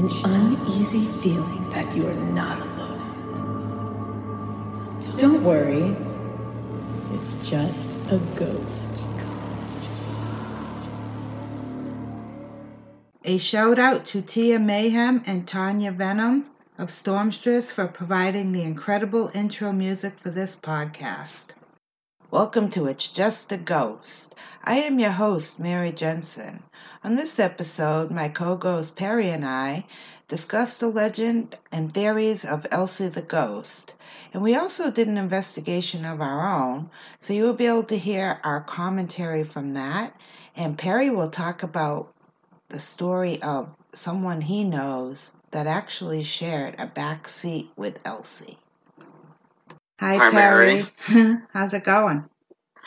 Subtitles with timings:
[0.00, 2.96] an uneasy feeling that you are not alone.
[5.18, 5.94] Don't worry,
[7.12, 9.04] it's just a ghost.
[13.26, 16.46] A shout out to Tia Mayhem and Tanya Venom
[16.78, 21.48] of Stormstress for providing the incredible intro music for this podcast.
[22.32, 24.36] Welcome to It's Just a Ghost.
[24.62, 26.62] I am your host, Mary Jensen.
[27.02, 29.84] On this episode, my co ghost Perry and I
[30.28, 33.96] discuss the legend and theories of Elsie the Ghost.
[34.32, 37.98] And we also did an investigation of our own, so you will be able to
[37.98, 40.14] hear our commentary from that.
[40.54, 42.14] And Perry will talk about
[42.68, 48.60] the story of someone he knows that actually shared a back seat with Elsie.
[50.00, 50.86] Hi, Hi, Perry.
[51.52, 52.26] How's it going?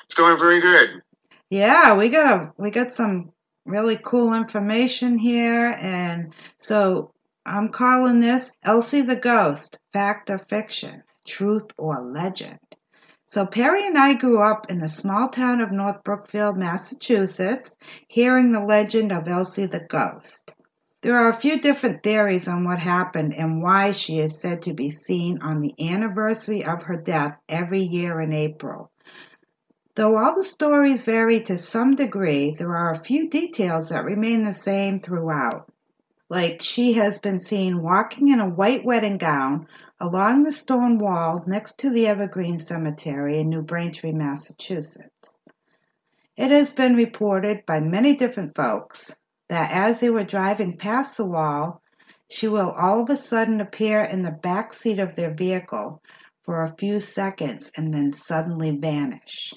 [0.06, 1.04] It's going very good.
[1.48, 3.32] Yeah, we got a we got some
[3.68, 7.14] really cool information here, and so
[7.46, 12.58] I'm calling this Elsie the Ghost: Fact or Fiction, Truth or Legend.
[13.28, 18.52] So Perry and I grew up in the small town of North Brookfield, Massachusetts, hearing
[18.52, 20.56] the legend of Elsie the Ghost.
[21.04, 24.74] There are a few different theories on what happened and why she is said to
[24.74, 28.90] be seen on the anniversary of her death every year in April.
[29.96, 34.46] Though all the stories vary to some degree, there are a few details that remain
[34.46, 35.70] the same throughout.
[36.30, 39.68] Like she has been seen walking in a white wedding gown
[40.00, 45.38] along the stone wall next to the Evergreen Cemetery in New Braintree, Massachusetts.
[46.38, 49.14] It has been reported by many different folks
[49.54, 51.80] that as they were driving past the wall,
[52.28, 56.02] she will all of a sudden appear in the back seat of their vehicle
[56.44, 59.54] for a few seconds and then suddenly vanish.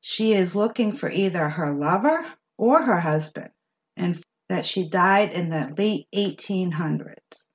[0.00, 2.24] She is looking for either her lover
[2.56, 3.50] or her husband,
[3.96, 7.46] and that she died in the late 1800s.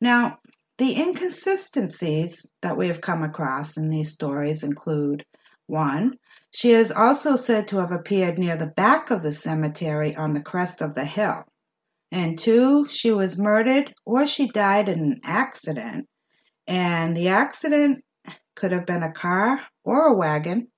[0.00, 0.38] Now,
[0.78, 5.26] the inconsistencies that we have come across in these stories include
[5.66, 6.16] one,
[6.52, 10.42] she is also said to have appeared near the back of the cemetery on the
[10.42, 11.44] crest of the hill.
[12.10, 16.08] And two, she was murdered or she died in an accident.
[16.66, 18.04] And the accident
[18.56, 20.68] could have been a car or a wagon.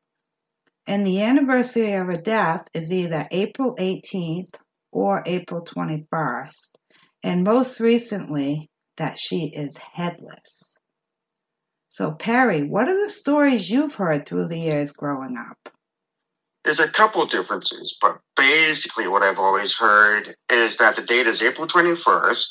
[0.87, 4.55] And the anniversary of her death is either April 18th
[4.91, 6.75] or April 21st.
[7.23, 10.77] And most recently, that she is headless.
[11.93, 15.69] So, Perry, what are the stories you've heard through the years growing up?
[16.65, 21.43] There's a couple differences, but basically, what I've always heard is that the date is
[21.43, 22.47] April 21st,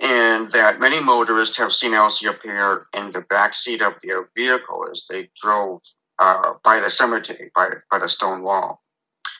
[0.00, 4.86] and that many motorists have seen Elsie appear in the back seat of their vehicle
[4.90, 5.82] as they drove
[6.18, 8.80] uh, by the cemetery, by, by the stone wall.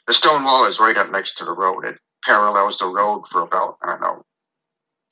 [0.06, 1.87] The stone wall is right up next to the road.
[1.87, 4.26] It parallels the road for about, I don't know,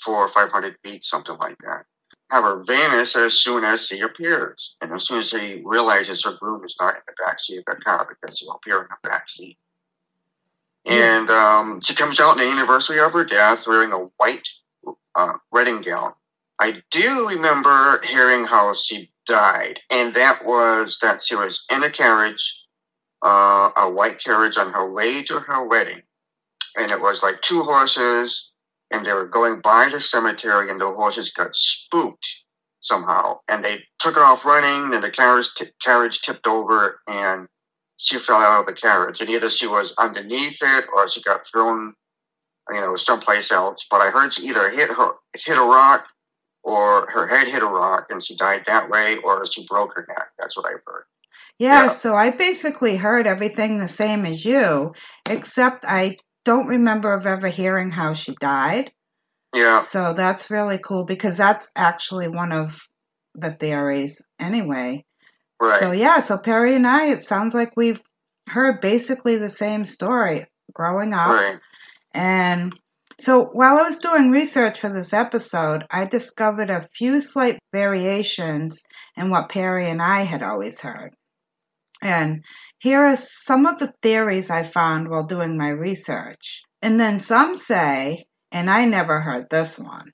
[0.05, 1.87] four or 500 feet, something like that.
[2.31, 4.77] Have her vanish as soon as she appears.
[4.81, 7.65] And as soon as he realizes her groom is not in the back seat of
[7.67, 9.59] the car because he'll appear in the back seat.
[10.87, 14.49] And um, she comes out on the anniversary of her death wearing a white
[15.15, 16.15] uh, wedding gown.
[16.59, 21.91] I do remember hearing how she died, and that was that she was in a
[21.91, 22.55] carriage,
[23.23, 26.03] uh, a white carriage on her way to her wedding.
[26.77, 28.50] And it was like two horses,
[28.91, 32.27] and they were going by the cemetery, and the horses got spooked
[32.81, 37.47] somehow, and they took off running, and the carriage, t- carriage tipped over, and
[37.99, 41.47] she fell out of the carriage, and either she was underneath it or she got
[41.47, 41.95] thrown,
[42.71, 43.87] you know, someplace else.
[43.91, 46.07] But I heard she either hit her hit a rock,
[46.63, 50.07] or her head hit a rock, and she died that way, or she broke her
[50.09, 50.29] neck.
[50.39, 51.05] That's what I've heard.
[51.59, 51.89] Yeah, Yeah.
[51.89, 54.95] so I basically heard everything the same as you,
[55.29, 58.93] except I don't remember of ever hearing how she died.
[59.55, 62.81] Yeah, So that's really cool because that's actually one of
[63.35, 65.05] the theories anyway.
[65.61, 65.81] right.
[65.81, 68.01] So yeah, so Perry and I, it sounds like we've
[68.49, 71.31] heard basically the same story growing up.
[71.31, 71.59] right.
[72.13, 72.73] And
[73.19, 78.83] so while I was doing research for this episode, I discovered a few slight variations
[79.17, 81.15] in what Perry and I had always heard.
[82.03, 82.45] And
[82.81, 86.63] here are some of the theories I found while doing my research.
[86.81, 90.13] And then some say, and I never heard this one,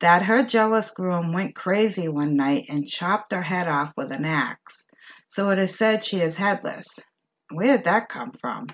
[0.00, 4.24] that her jealous groom went crazy one night and chopped her head off with an
[4.24, 4.88] axe.
[5.28, 6.98] So it is said she is headless.
[7.52, 8.66] Where did that come from?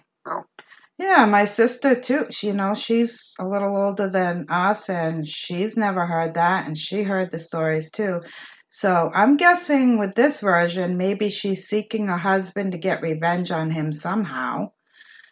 [0.98, 2.28] Yeah, my sister too.
[2.30, 6.78] She, you know, she's a little older than us, and she's never heard that, and
[6.78, 8.20] she heard the stories too.
[8.76, 13.70] So I'm guessing with this version, maybe she's seeking a husband to get revenge on
[13.70, 14.72] him somehow.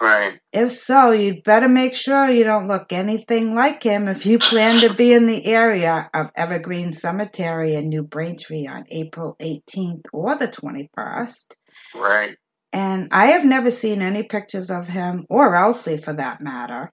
[0.00, 0.38] Right.
[0.52, 4.80] If so, you'd better make sure you don't look anything like him if you plan
[4.82, 10.36] to be in the area of Evergreen Cemetery in New Braintree on April 18th or
[10.36, 11.56] the 21st.
[11.96, 12.36] Right.
[12.72, 16.92] And I have never seen any pictures of him or Elsie for that matter.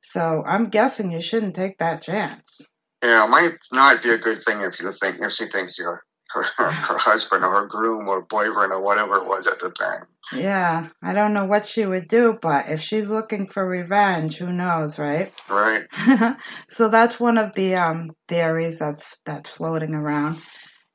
[0.00, 2.62] So I'm guessing you shouldn't take that chance.
[3.02, 6.04] Yeah, it might not be a good thing if you think if she thinks you're
[6.32, 10.06] her, her husband or her groom or boyfriend or whatever it was at the time.
[10.34, 14.50] Yeah, I don't know what she would do, but if she's looking for revenge, who
[14.50, 15.32] knows, right?
[15.50, 15.84] Right.
[16.68, 20.40] so that's one of the um, theories that's that's floating around.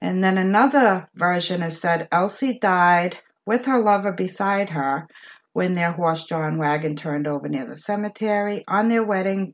[0.01, 5.07] And then another version is said Elsie died with her lover beside her
[5.53, 9.53] when their horse-drawn wagon turned over near the cemetery on their wedding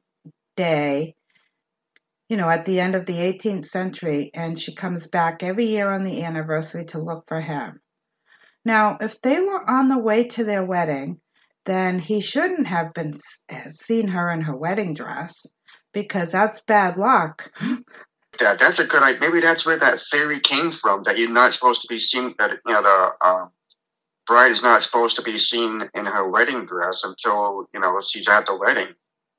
[0.55, 1.15] day.
[2.33, 5.91] You know, at the end of the 18th century, and she comes back every year
[5.91, 7.79] on the anniversary to look for him.
[8.65, 11.21] Now, if they were on the way to their wedding,
[11.65, 13.13] then he shouldn't have been
[13.69, 15.45] seen her in her wedding dress
[15.93, 17.51] because that's bad luck.
[18.39, 19.19] that that's a good idea.
[19.19, 22.33] Maybe that's where that theory came from that you're not supposed to be seen.
[22.39, 23.45] That you know the uh,
[24.25, 28.27] bride is not supposed to be seen in her wedding dress until you know she's
[28.27, 28.95] at the wedding.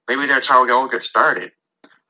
[0.07, 1.51] Maybe that's how it all gets started.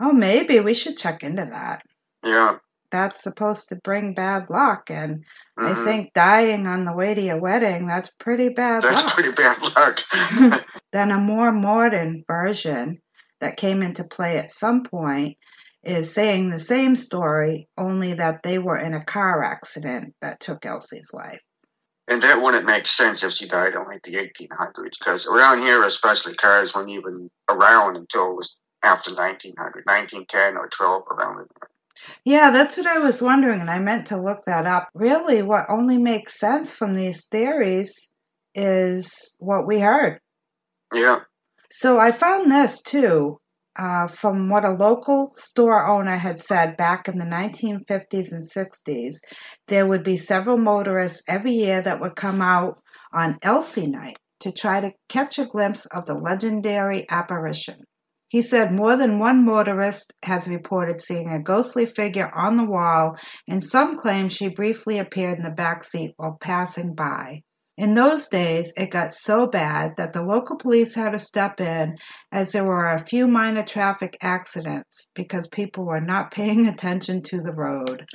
[0.01, 1.83] Oh, maybe we should check into that.
[2.25, 2.59] Yeah.
[2.91, 5.25] That's supposed to bring bad luck, and
[5.59, 5.71] Mhm.
[5.71, 9.15] I think dying on the way to your wedding, that's pretty bad That's luck.
[9.15, 10.01] pretty bad luck.
[10.93, 13.01] then a more modern version
[13.41, 15.39] that came into play at some point
[15.83, 20.65] is saying the same story, only that they were in a car accident that took
[20.65, 21.41] Elsie's life.
[22.07, 25.83] and that wouldn't make sense if she died in like the 1800s, because around here,
[25.85, 31.71] especially, cars weren't even around until it was after 1900, 1910 or 12 around there.
[32.25, 34.89] Yeah, that's what I was wondering, and I meant to look that up.
[34.95, 38.11] Really, what only makes sense from these theories
[38.55, 40.21] is what we heard.
[40.93, 41.21] Yeah.
[41.71, 43.41] So I found this too
[43.77, 49.17] uh, from what a local store owner had said back in the 1950s and 60s.
[49.69, 52.81] There would be several motorists every year that would come out
[53.13, 57.85] on Elsie night to try to catch a glimpse of the legendary apparition.
[58.29, 63.17] He said more than one motorist has reported seeing a ghostly figure on the wall,
[63.47, 67.43] and some claim she briefly appeared in the back seat while passing by.
[67.77, 71.99] In those days, it got so bad that the local police had to step in
[72.31, 77.41] as there were a few minor traffic accidents because people were not paying attention to
[77.41, 78.07] the road.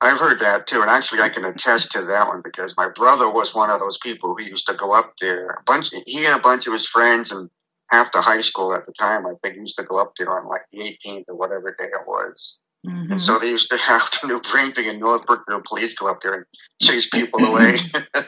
[0.00, 3.30] I've heard that too, and actually, I can attest to that one because my brother
[3.30, 5.50] was one of those people who used to go up there.
[5.50, 7.48] A bunch, he and a bunch of his friends, and
[7.90, 10.48] half the high school at the time, I think, used to go up there on
[10.48, 12.58] like the 18th or whatever day it was.
[12.86, 13.12] Mhm.
[13.12, 16.20] And so they used to have the New Braintree and North Brookfield police go up
[16.22, 16.44] there and
[16.82, 17.78] chase people away.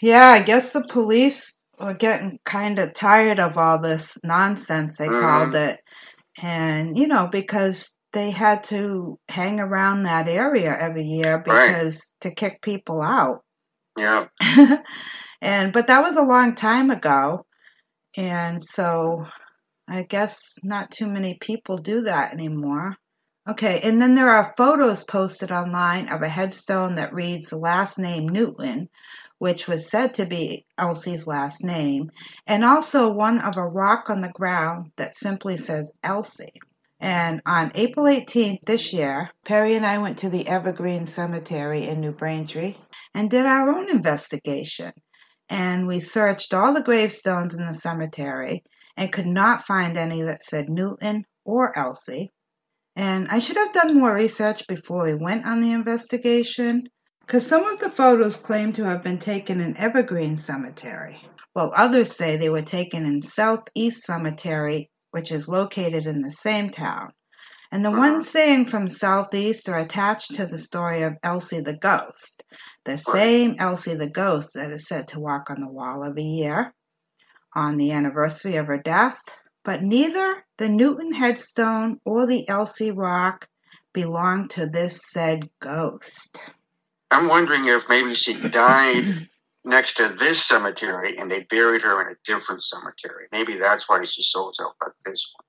[0.00, 5.06] Yeah, I guess the police were getting kind of tired of all this nonsense, they
[5.06, 5.78] called it.
[6.42, 11.68] And, you know, because they had to hang around that area every year Right.
[11.68, 13.44] because to kick people out.
[13.96, 14.26] yeah,
[15.40, 17.46] and but that was a long time ago.
[18.16, 19.26] And so
[19.88, 22.96] I guess not too many people do that anymore.
[23.48, 27.98] Okay, and then there are photos posted online of a headstone that reads the last
[27.98, 28.88] name Newton,
[29.38, 32.12] which was said to be Elsie's last name,
[32.46, 36.60] and also one of a rock on the ground that simply says Elsie.
[37.00, 42.00] And on April 18th this year, Perry and I went to the Evergreen Cemetery in
[42.00, 42.76] New Braintree
[43.12, 44.92] and did our own investigation.
[45.54, 48.64] And we searched all the gravestones in the cemetery
[48.96, 52.30] and could not find any that said Newton or Elsie.
[52.96, 56.84] And I should have done more research before we went on the investigation,
[57.20, 61.20] because some of the photos claim to have been taken in Evergreen Cemetery,
[61.52, 66.70] while others say they were taken in Southeast Cemetery, which is located in the same
[66.70, 67.12] town.
[67.72, 72.44] And the ones saying from Southeast are attached to the story of Elsie the Ghost,
[72.84, 76.74] the same Elsie the Ghost that is said to walk on the wall every year
[77.54, 79.22] on the anniversary of her death.
[79.64, 83.48] But neither the Newton headstone or the Elsie rock
[83.94, 86.42] belong to this said ghost.
[87.10, 89.28] I'm wondering if maybe she died
[89.64, 93.28] next to this cemetery and they buried her in a different cemetery.
[93.32, 95.46] Maybe that's why she shows up at this one.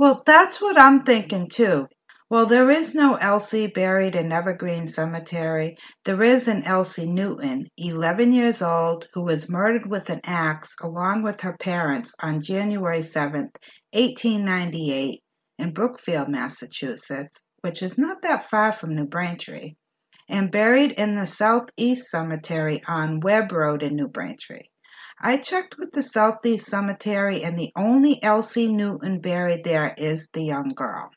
[0.00, 1.86] Well, that's what I'm thinking too.
[2.30, 5.76] Well, there is no Elsie buried in Evergreen Cemetery.
[6.06, 11.22] There is an Elsie Newton, 11 years old, who was murdered with an axe along
[11.22, 13.52] with her parents on January 7th,
[13.92, 15.20] 1898,
[15.58, 19.74] in Brookfield, Massachusetts, which is not that far from New Braintree,
[20.30, 24.69] and buried in the Southeast Cemetery on Webb Road in New Braintree.
[25.22, 30.42] I checked with the Southeast Cemetery, and the only Elsie Newton buried there is the
[30.42, 31.10] young girl.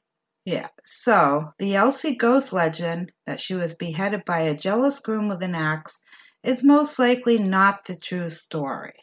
[0.44, 5.42] Yeah, so the Elsie ghost legend that she was beheaded by a jealous groom with
[5.42, 6.02] an axe
[6.44, 8.94] is most likely not the true story.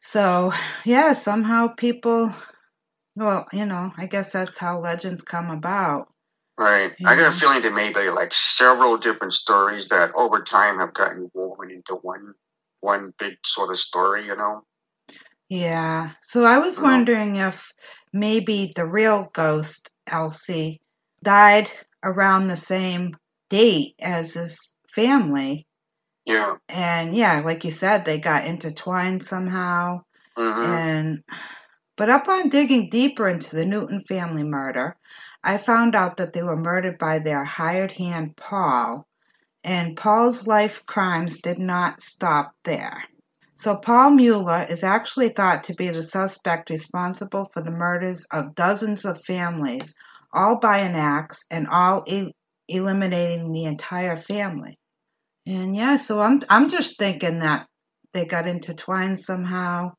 [0.00, 0.52] So,
[0.84, 2.34] yeah, somehow people,
[3.14, 6.08] well, you know, I guess that's how legends come about.
[6.58, 6.96] Right.
[7.06, 10.94] I got a feeling there may be like several different stories that over time have
[10.94, 12.34] gotten woven into one
[12.80, 14.62] one big sort of story, you know?
[15.48, 16.12] Yeah.
[16.22, 17.72] So I was wondering if
[18.12, 20.80] maybe the real ghost, Elsie,
[21.22, 21.70] died
[22.04, 23.16] around the same
[23.50, 25.66] date as his family.
[26.24, 26.56] Yeah.
[26.68, 30.02] And yeah, like you said, they got intertwined somehow.
[30.36, 31.24] hmm And
[31.96, 34.96] but upon digging deeper into the Newton family murder,
[35.42, 39.06] I found out that they were murdered by their hired hand Paul,
[39.64, 43.04] and Paul's life crimes did not stop there.
[43.54, 48.54] So Paul Mueller is actually thought to be the suspect responsible for the murders of
[48.54, 49.94] dozens of families,
[50.32, 52.32] all by an axe and all el-
[52.68, 54.78] eliminating the entire family.
[55.46, 57.66] And yeah, so I'm I'm just thinking that
[58.12, 59.92] they got intertwined somehow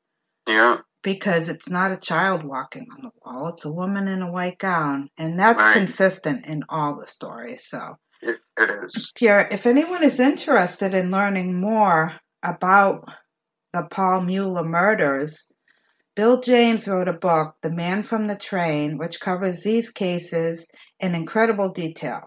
[0.48, 0.78] Yeah.
[1.04, 4.58] because it's not a child walking on the wall, it's a woman in a white
[4.58, 5.74] gown, and that's Right.
[5.74, 7.68] consistent in all the stories.
[7.68, 9.12] So It, it is.
[9.16, 12.14] if if anyone is interested in learning more
[12.44, 13.10] about
[13.74, 15.52] the Paul Mueller murders,
[16.16, 21.16] Bill James wrote a book, The Man from the Train, which covers these cases in
[21.16, 22.22] incredible detail.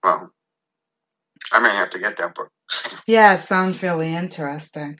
[0.03, 0.33] Well,
[1.51, 2.51] I may have to get that book.
[3.07, 4.99] Yeah, it sounds really interesting.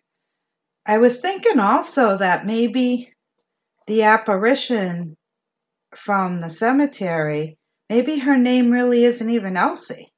[0.85, 3.13] I was thinking also that maybe
[3.87, 5.17] the apparition
[5.95, 10.13] from the cemetery, maybe her name really isn't even Elsie.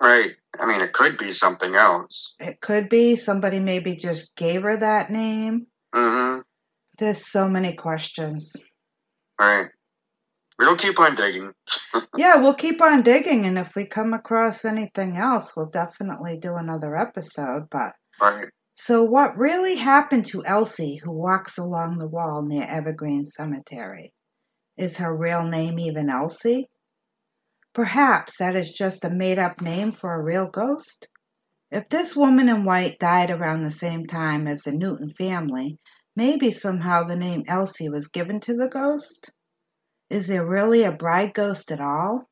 [0.00, 0.32] Right.
[0.58, 2.34] I mean, it could be something else.
[2.40, 5.66] It could be somebody maybe just gave her that name.
[5.94, 6.40] hmm
[7.02, 8.54] There's so many questions.
[9.36, 9.66] Right.
[10.56, 11.52] We'll keep on digging.
[12.16, 16.54] Yeah, we'll keep on digging, and if we come across anything else, we'll definitely do
[16.54, 17.68] another episode.
[17.70, 18.46] But Right.
[18.74, 24.12] so, what really happened to Elsie, who walks along the wall near Evergreen Cemetery?
[24.76, 26.68] Is her real name even Elsie?
[27.72, 31.08] Perhaps that is just a made up name for a real ghost?
[31.72, 35.78] If this woman in white died around the same time as the Newton family,
[36.16, 39.30] maybe somehow the name Elsie was given to the ghost?
[40.10, 42.28] Is there really a bride ghost at all?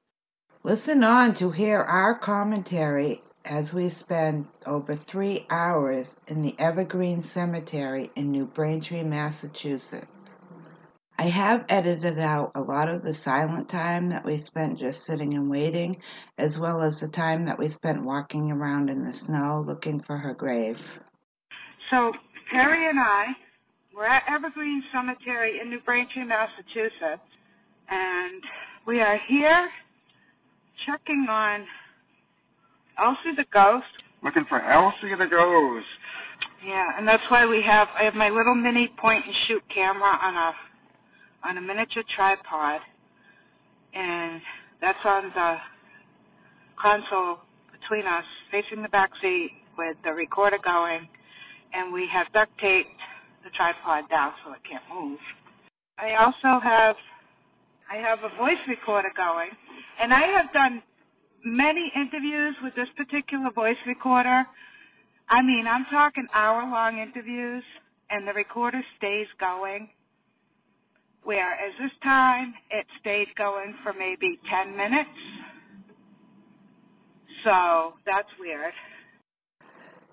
[0.62, 7.22] Listen on to hear our commentary as we spend over three hours in the Evergreen
[7.22, 10.40] Cemetery in New Braintree, Massachusetts.
[11.18, 15.34] I have edited out a lot of the silent time that we spent just sitting
[15.34, 15.96] and waiting,
[16.38, 20.16] as well as the time that we spent walking around in the snow looking for
[20.16, 20.98] her grave.
[21.90, 22.12] So
[22.50, 23.26] Perry and I
[24.00, 27.28] were at Evergreen Cemetery in New Braintree, Massachusetts,
[27.84, 28.40] and
[28.86, 29.68] we are here
[30.88, 31.68] checking on
[32.96, 33.92] Elsie the ghost.
[34.24, 35.84] Looking for Elsie the Ghost.
[36.64, 40.16] Yeah, and that's why we have I have my little mini point and shoot camera
[40.16, 40.50] on a
[41.44, 42.80] on a miniature tripod,
[43.92, 44.40] and
[44.80, 45.56] that's on the
[46.80, 51.04] console between us, facing the back seat with the recorder going,
[51.74, 52.96] and we have duct taped
[53.44, 55.18] the tripod down so it can't move.
[55.98, 56.96] I also have
[57.90, 59.50] I have a voice recorder going,
[60.00, 60.82] and I have done
[61.44, 64.44] many interviews with this particular voice recorder.
[65.28, 67.64] I mean, I'm talking hour long interviews,
[68.10, 69.88] and the recorder stays going.
[71.24, 75.10] Whereas this time, it stayed going for maybe 10 minutes.
[77.44, 78.72] So that's weird.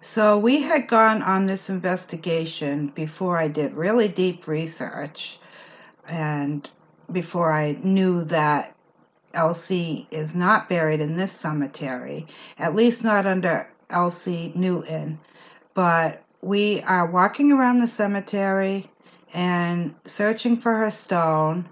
[0.01, 5.39] So we had gone on this investigation before I did really deep research
[6.07, 6.69] and
[7.11, 8.75] before I knew that
[9.33, 12.27] Elsie is not buried in this cemetery,
[12.59, 15.19] at least not under Elsie Newton.
[15.73, 18.89] But we are walking around the cemetery
[19.33, 21.67] and searching for her stone.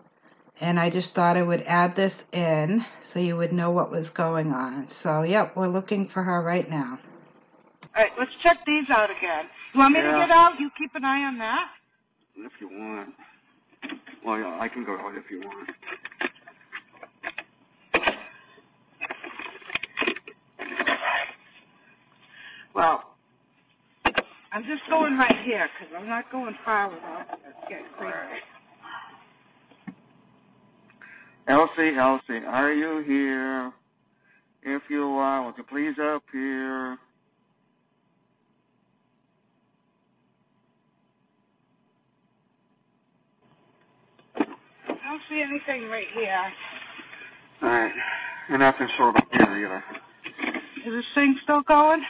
[0.60, 4.10] And I just thought I would add this in so you would know what was
[4.10, 4.88] going on.
[4.88, 7.00] So, yep, we're looking for her right now.
[7.96, 9.46] All right, let's check these out again.
[9.74, 10.54] You want me to get out?
[10.60, 11.68] You keep an eye on that?
[12.36, 13.10] If you want.
[14.26, 15.70] Well, yeah, I can go out if you want.
[22.74, 23.16] Well,
[24.52, 27.28] I'm just going right here because I'm not going far without
[27.70, 28.16] getting creepy.
[31.48, 33.72] Elsie, Elsie, are you here?
[34.64, 36.98] If you are, would you please appear?
[45.05, 46.44] I don't see anything right here.
[47.64, 47.92] Alright.
[48.50, 49.84] And nothing showed up here either.
[50.86, 52.02] Is this thing still going?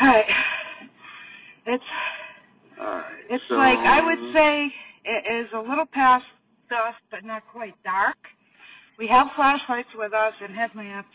[0.00, 0.24] Alright.
[1.66, 1.84] It's
[2.80, 3.04] Alright.
[3.30, 4.72] it's so, like I would say
[5.04, 6.24] it is a little past
[6.70, 8.16] dusk but not quite dark.
[8.98, 11.08] We have flashlights with us and headlamps.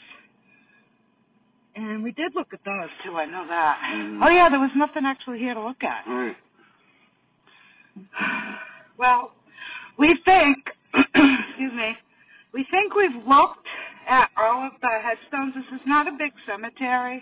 [1.76, 3.80] And we did look at those too, I know that.
[3.94, 4.20] Mhm.
[4.26, 6.06] Oh yeah, there was nothing actually here to look at.
[6.08, 6.36] Alright.
[8.98, 9.32] Well,
[10.00, 10.58] we think,
[10.96, 11.92] excuse me,
[12.56, 13.68] we think we've looked
[14.08, 15.54] at all of the headstones.
[15.54, 17.22] This is not a big cemetery,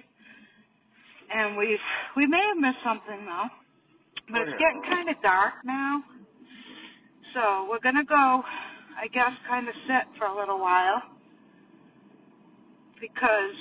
[1.34, 1.84] and we've
[2.16, 3.50] we may have missed something though.
[4.30, 6.04] But it's oh, getting kind of dark now,
[7.34, 8.46] so we're gonna go.
[8.98, 11.02] I guess kind of sit for a little while
[13.00, 13.58] because,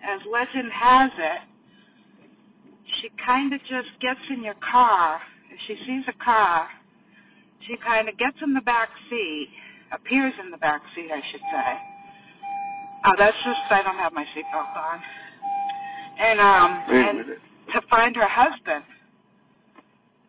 [0.00, 1.40] as legend has it,
[3.00, 5.20] she kind of just gets in your car.
[5.52, 6.68] If she sees a car,
[7.66, 9.48] she kind of gets in the back seat,
[9.92, 11.68] appears in the back seat, I should say.
[13.06, 14.98] Oh, that's just I don't have my seatbelt on.
[16.18, 17.18] And um, and
[17.74, 18.84] to find her husband.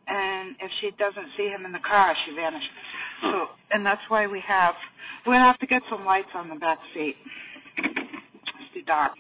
[0.08, 2.70] And if she doesn't see him in the car, she vanishes.
[3.24, 4.76] So, and that's why we have
[5.26, 7.16] we're gonna have to get some lights on the back seat.
[7.78, 9.14] It's too dark.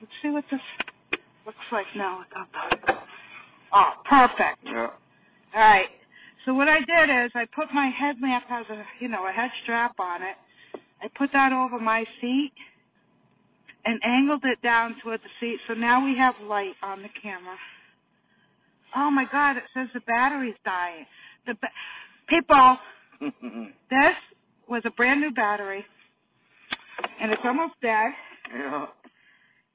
[0.00, 0.60] Let's see what this
[1.46, 2.48] looks like now without
[2.86, 2.94] the.
[3.74, 4.58] Oh, perfect.
[4.64, 4.88] Yeah.
[5.54, 5.88] All right.
[6.46, 9.50] So what I did is I put my headlamp has a you know a head
[9.62, 10.36] strap on it.
[11.02, 12.52] I put that over my seat
[13.84, 15.58] and angled it down toward the seat.
[15.68, 17.56] So now we have light on the camera.
[18.96, 19.56] Oh my God!
[19.56, 21.06] It says the battery's dying.
[21.46, 21.76] The ba-
[22.28, 22.76] people,
[23.90, 24.16] this
[24.68, 25.84] was a brand new battery,
[27.20, 28.10] and it's almost dead.
[28.54, 28.86] yeah.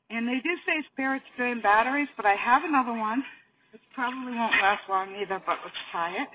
[0.09, 3.23] And they do say spirits drain batteries, but I have another one.
[3.75, 6.29] It probably won't last long either, but let's try it.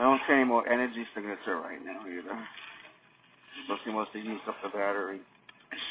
[0.00, 2.32] I don't see any more energy signature right now either.
[3.68, 5.20] So she must have used up the battery.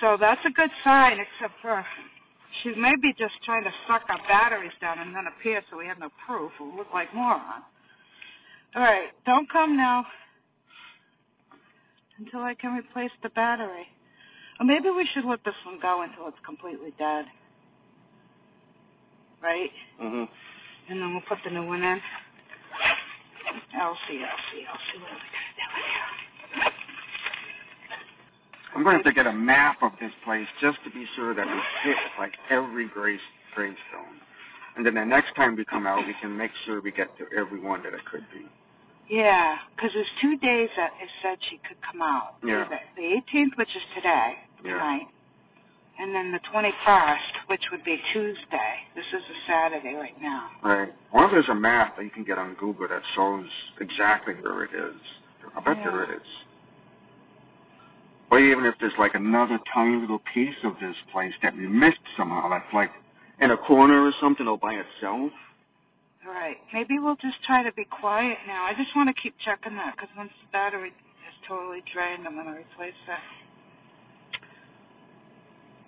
[0.02, 1.86] So that's a good sign, except for
[2.64, 5.86] she may be just trying to suck our batteries down and then appear so we
[5.86, 6.50] have no proof.
[6.60, 7.70] We'll look like morons.
[8.74, 10.06] All right, don't come now
[12.18, 13.86] until I can replace the battery.
[14.60, 17.26] Or maybe we should let this one go until it's completely dead.
[19.38, 19.72] Right?
[20.02, 20.28] Mhm.
[20.90, 22.00] And then we'll put the new one in.
[23.78, 26.06] Elsie, Elsie, Elsie, what are we gonna do with you?
[28.76, 31.34] I'm going to have to get a map of this place just to be sure
[31.34, 33.22] that we hit like every grace
[33.56, 34.22] gravestone.
[34.78, 37.26] And then the next time we come out, we can make sure we get to
[37.38, 38.46] every one that it could be.
[39.10, 42.38] Yeah, because there's two days that it said she could come out.
[42.46, 42.70] Yeah.
[42.70, 44.74] The, the 18th, which is today, Yeah.
[44.78, 45.08] tonight,
[46.00, 48.72] and then the 21st, which would be Tuesday.
[48.96, 50.48] This is a Saturday right now.
[50.64, 50.94] Right.
[51.12, 53.46] Or there's a map that you can get on Google that shows
[53.82, 54.96] exactly where it is.
[55.56, 56.16] I bet there Yeah.
[56.16, 56.28] is.
[58.32, 62.06] Or even if there's like another tiny little piece of this place that we missed
[62.16, 62.92] somehow, that's like
[63.42, 65.34] in a corner or something all by itself.
[66.26, 66.58] Right.
[66.74, 68.66] Maybe we'll just try to be quiet now.
[68.66, 72.36] I just want to keep checking that because once the battery is totally drained, I'm
[72.36, 73.24] going to replace it.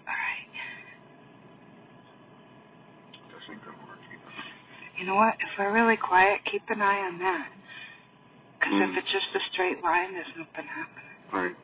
[0.07, 0.51] All right.
[3.59, 3.77] Gonna.
[4.99, 5.33] You know what?
[5.41, 7.47] If we're really quiet, keep an eye on that.
[8.59, 8.91] Because Mm.
[8.91, 11.17] if it's just a straight line, there's nothing happening.
[11.33, 11.55] Right.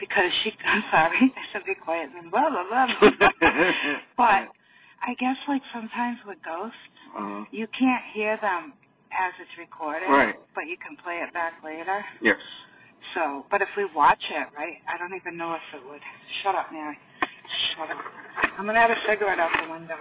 [0.00, 2.86] Because she, I'm sorry, I said be quiet and then blah, blah, blah.
[2.98, 3.28] blah.
[4.18, 4.50] but
[5.06, 6.76] I guess like sometimes with ghosts,
[7.16, 8.72] uh, you can't hear them
[9.14, 10.08] as it's recorded.
[10.10, 10.34] Right.
[10.54, 12.04] But you can play it back later.
[12.20, 12.36] yes.
[13.14, 16.00] So, but if we watch it, right, I don't even know if it would.
[16.42, 16.96] Shut up, Mary.
[17.76, 17.98] Shut up.
[18.56, 19.98] I'm going to have a cigarette out the window.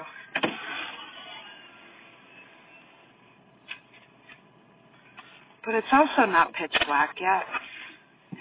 [5.65, 7.43] But it's also not pitch black yet.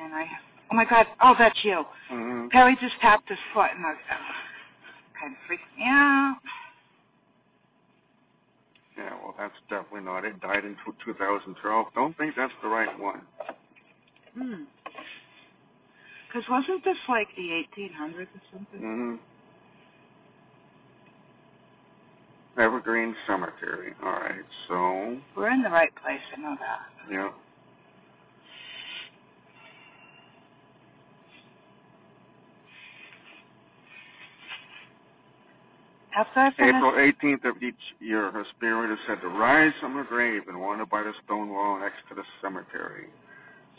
[0.01, 0.25] And I,
[0.73, 1.85] oh my God, oh, that's you.
[2.09, 4.17] hmm Perry just tapped his foot and I uh,
[5.21, 6.37] kind of freaked me out.
[8.97, 10.41] Yeah, well, that's definitely not it.
[10.41, 11.87] Died in 2012.
[11.95, 13.23] Don't think that's the right one.
[14.35, 14.65] Hmm.
[16.29, 18.81] Because wasn't this like the 1800s or something?
[18.81, 19.15] hmm
[22.61, 23.93] Evergreen Cemetery.
[24.05, 27.13] All right, so We're in the right place, I know that.
[27.13, 27.31] yeah.
[36.17, 39.95] After I finish, April 18th of each year, her spirit is said to rise from
[39.95, 43.07] her grave and wander by the stone wall next to the cemetery.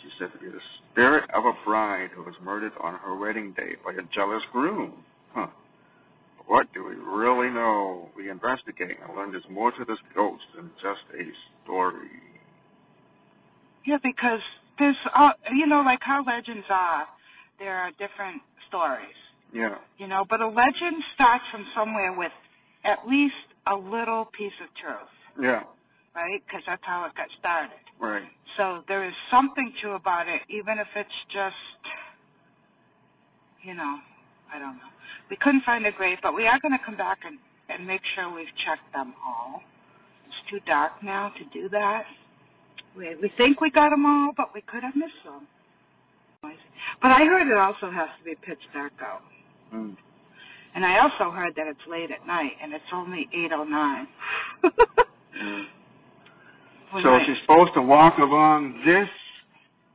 [0.02, 3.54] She's said to be the spirit of a bride who was murdered on her wedding
[3.56, 5.04] day by a jealous groom.
[5.34, 5.48] Huh.
[6.52, 8.10] What do we really know?
[8.14, 11.24] We investigate and learn there's more to this ghost than just a
[11.64, 12.12] story.
[13.86, 14.42] yeah, because
[14.78, 17.08] there's, uh, you know, like how legends are.
[17.58, 19.16] There are different stories,
[19.54, 19.78] Yeah.
[19.98, 22.34] you know, but a legend starts from somewhere with
[22.84, 25.64] at least a little piece of truth, Yeah.
[26.14, 26.44] right?
[26.46, 27.80] Because that's how it got started.
[27.98, 28.28] Right.
[28.58, 31.80] So there is something true about it, even if it's just,
[33.64, 34.02] you know,
[34.54, 34.92] I don't know.
[35.32, 37.40] We couldn't find a grave, but we are going to come back and,
[37.72, 39.64] and make sure we've checked them all.
[40.28, 42.04] It's too dark now to do that.
[42.98, 45.48] We, we think we got them all, but we could have missed some.
[46.44, 49.22] But I heard it also has to be pitch dark out.
[49.74, 49.96] Mm.
[50.76, 54.06] And I also heard that it's late at night, and it's only 8.09.
[55.32, 55.64] Mm.
[56.92, 59.08] When So she's supposed to walk along this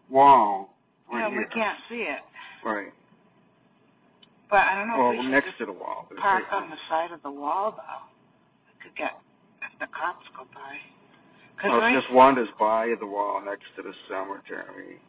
[0.08, 0.70] wall.
[1.12, 2.20] yeah, right we can't see it.
[2.64, 2.88] Right.
[4.48, 6.06] But I don't know Well, if we next to the wall.
[6.20, 8.02] Park on the side of the wall, though.
[8.70, 9.18] We could get
[9.62, 10.78] if the cops go by.
[11.58, 15.00] Cause Oh, right, it just wanders by the wall next to the cemetery.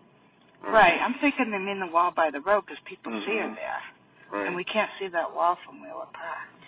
[0.63, 0.97] Right.
[1.03, 3.55] I'm thinking they mean the wall by the road because people see her Mhm.
[3.55, 3.83] there,
[4.31, 4.47] Right.
[4.47, 6.63] and we can't see that wall from where we're parked.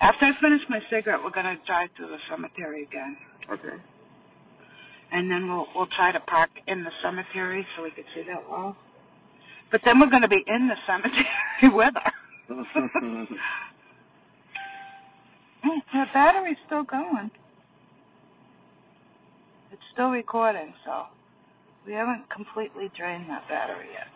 [0.00, 3.16] After I finish my cigarette, we're gonna drive through the cemetery again,
[3.50, 3.78] Okay.
[5.10, 8.48] and then we'll we'll try to park in the cemetery so we can see that
[8.48, 8.76] wall.
[9.74, 11.26] But then we're gonna be in the cemetery
[11.74, 12.12] with her.
[15.64, 17.30] The battery's still going.
[19.72, 21.04] It's still recording, so
[21.86, 24.06] we haven't completely drained that battery yet.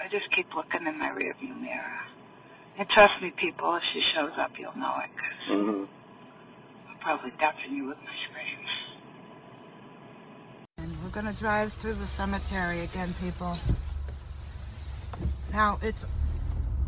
[0.00, 1.98] I just keep looking in my rearview mirror.
[2.78, 5.88] And trust me, people, if she shows up, you'll know it, because Mhm.
[6.88, 8.37] I'll probably deafen you with my screams.
[11.08, 13.56] We're going to drive through the cemetery again, people.
[15.54, 16.04] Now, it's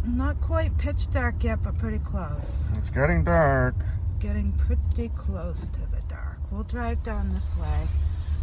[0.05, 2.69] not quite pitch dark yet, but pretty close.
[2.77, 3.77] It's getting dark.
[4.09, 6.37] It's getting pretty close to the dark.
[6.51, 7.87] We'll drive down this way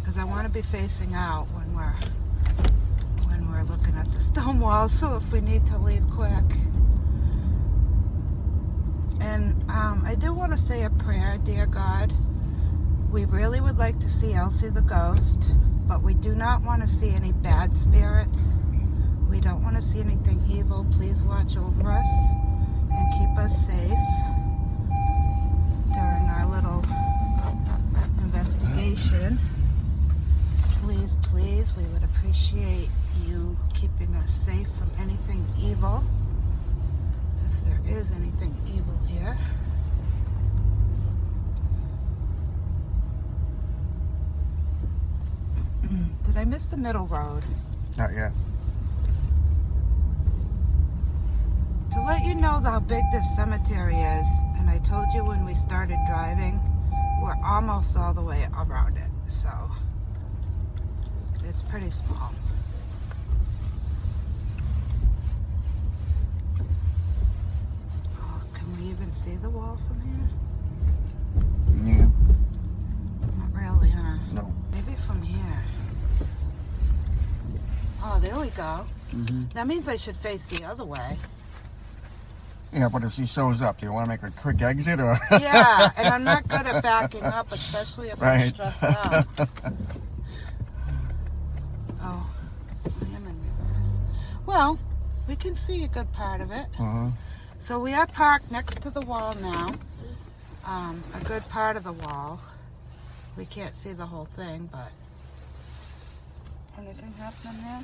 [0.00, 1.94] because I want to be facing out when we're
[3.28, 4.88] when we're looking at the stone wall.
[4.88, 6.58] So if we need to leave quick.
[9.20, 12.12] And um, I do want to say a prayer, dear God.
[13.10, 15.54] We really would like to see Elsie the ghost,
[15.86, 18.60] but we do not want to see any bad spirits.
[19.30, 20.86] We don't want to see anything evil.
[20.92, 22.08] Please watch over us
[22.92, 24.06] and keep us safe
[25.94, 26.84] during our little
[28.24, 29.38] investigation.
[30.82, 32.90] Please, please, we would appreciate
[33.24, 36.04] you keeping us safe from anything evil.
[37.46, 39.38] If there is anything evil here.
[46.28, 47.42] Did I miss the middle road?
[47.96, 48.32] Not yet.
[51.92, 55.54] To let you know how big this cemetery is, and I told you when we
[55.54, 56.60] started driving,
[57.22, 59.48] we're almost all the way around it, so
[61.44, 62.32] it's pretty small.
[68.20, 70.28] Oh, can we even see the wall from here?
[71.96, 72.08] Yeah.
[73.38, 74.18] Not really, huh?
[74.32, 74.52] No.
[74.72, 75.62] Maybe from here.
[78.00, 78.84] Oh, there we go.
[79.14, 79.44] Mm-hmm.
[79.54, 81.16] That means I should face the other way.
[82.72, 85.16] Yeah, but if she shows up, do you want to make a quick exit or?
[85.30, 89.24] Yeah, and I'm not good at backing up, especially if I'm stressed out.
[92.00, 92.30] Oh,
[92.84, 93.98] I am in reverse.
[94.46, 94.78] Well,
[95.28, 96.66] we can see a good part of it.
[96.78, 97.10] uh-huh.
[97.58, 99.74] So we are parked next to the wall now.
[100.66, 102.40] Um, a good part of the wall.
[103.36, 104.92] We can't see the whole thing, but
[106.78, 107.82] anything happening there?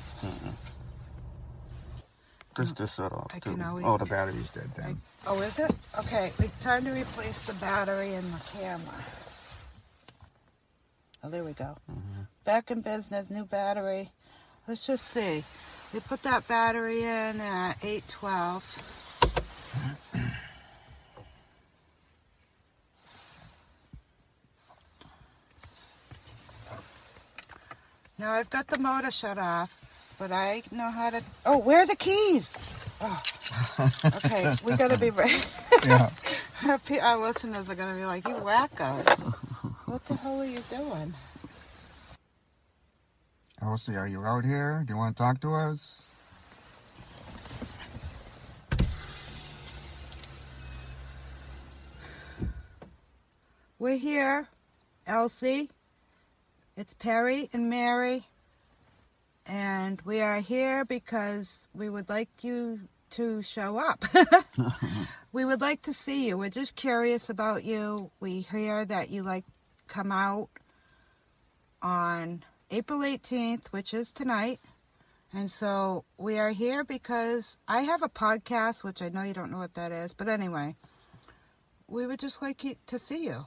[2.57, 3.27] Just to set off.
[3.33, 5.01] I can always- Oh, the battery's dead then.
[5.27, 5.71] Oh, is it?
[5.99, 9.03] Okay, we time to replace the battery in the camera.
[11.23, 11.75] Oh, there we go.
[11.91, 12.21] Mm-hmm.
[12.45, 14.11] Back in business, new battery.
[14.67, 15.43] Let's just see.
[15.93, 18.63] We put that battery in at 812.
[19.75, 19.93] Mm-hmm.
[28.17, 31.21] Now I've got the motor shut off, but I know how to.
[31.45, 32.53] Oh, where are the keys?
[33.01, 33.21] Oh.
[34.05, 35.33] okay, we gotta be ready.
[35.85, 36.09] yeah.
[37.03, 39.03] Our listeners are gonna be like, "You wacko!
[39.85, 41.13] What the hell are you doing?"
[43.61, 44.83] Elsie, are you out here?
[44.85, 46.11] Do you want to talk to us?
[53.77, 54.47] We're here,
[55.05, 55.69] Elsie.
[56.77, 58.27] It's Perry and Mary.
[59.45, 64.03] And we are here because we would like you to show up.
[65.31, 66.37] we would like to see you.
[66.37, 68.11] We're just curious about you.
[68.19, 69.45] We hear that you like
[69.87, 70.49] come out
[71.81, 74.59] on April 18th, which is tonight.
[75.31, 79.51] And so we are here because I have a podcast, which I know you don't
[79.51, 80.75] know what that is, but anyway,
[81.87, 83.45] we would just like to see you.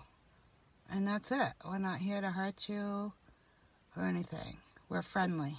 [0.91, 1.53] And that's it.
[1.65, 3.13] We're not here to hurt you
[3.97, 4.57] or anything.
[4.89, 5.57] We're friendly.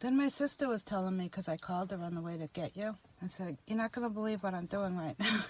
[0.00, 2.74] Then my sister was telling me, because I called her on the way to get
[2.74, 5.44] you, I said, You're not going to believe what I'm doing right now.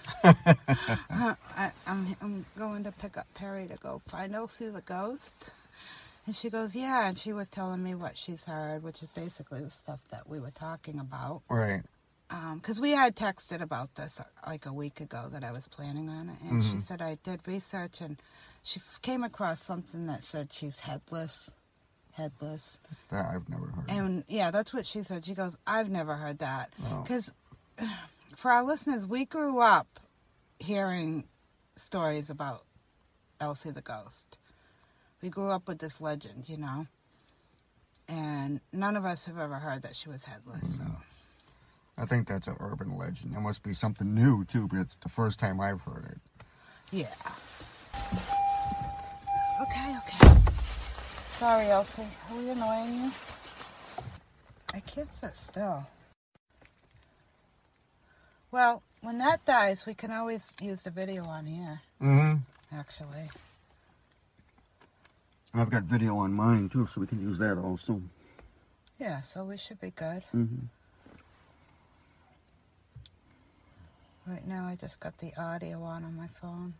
[1.57, 5.49] I, I'm, I'm going to pick up Perry to go find Elsie the ghost.
[6.25, 7.07] And she goes, Yeah.
[7.07, 10.41] And she was telling me what she's heard, which is basically the stuff that we
[10.41, 11.43] were talking about.
[11.47, 11.83] Right.
[12.55, 16.07] Because we had texted about this uh, like a week ago that I was planning
[16.09, 16.37] on it.
[16.41, 16.81] And she Mhm.
[16.81, 18.17] said, I did research and
[18.63, 21.51] she f- came across something that said she's headless.
[22.13, 22.79] Headless.
[23.09, 23.89] That I've never heard.
[23.89, 25.25] And yeah, that's what she said.
[25.25, 26.71] She goes, I've never heard that.
[27.03, 27.33] Because
[28.35, 29.99] for our listeners, we grew up
[30.59, 31.25] hearing
[31.75, 32.63] stories about
[33.39, 34.37] Elsie the ghost.
[35.21, 36.87] We grew up with this legend, you know.
[38.07, 40.77] And none of us have ever heard that she was headless.
[40.77, 40.83] So
[42.01, 43.35] I think that's an urban legend.
[43.35, 46.19] It must be something new too, but it's the first time I've heard it.
[46.91, 47.13] yeah.
[49.61, 50.41] Okay, okay.
[51.29, 52.01] Sorry, Elsie.
[52.31, 53.11] Are we annoying you?
[54.73, 55.85] I can't sit still.
[58.49, 62.37] Well, when that dies, we can always use the video on here, Mm-hmm.
[62.77, 63.29] actually.
[65.53, 68.01] I've got video on mine too, so we can use that also.
[68.99, 70.23] Yeah, so we should be good.
[70.35, 70.65] Mm-hmm.
[74.27, 76.73] Right now, I just got the audio on on my phone.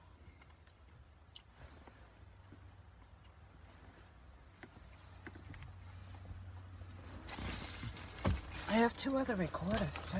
[8.69, 10.17] I have two other recorders too.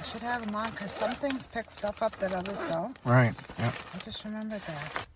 [0.00, 2.96] I should have them on because some things pick stuff up that others don't.
[3.04, 3.34] Right.
[3.58, 3.74] Yep.
[3.94, 5.06] I just remembered that.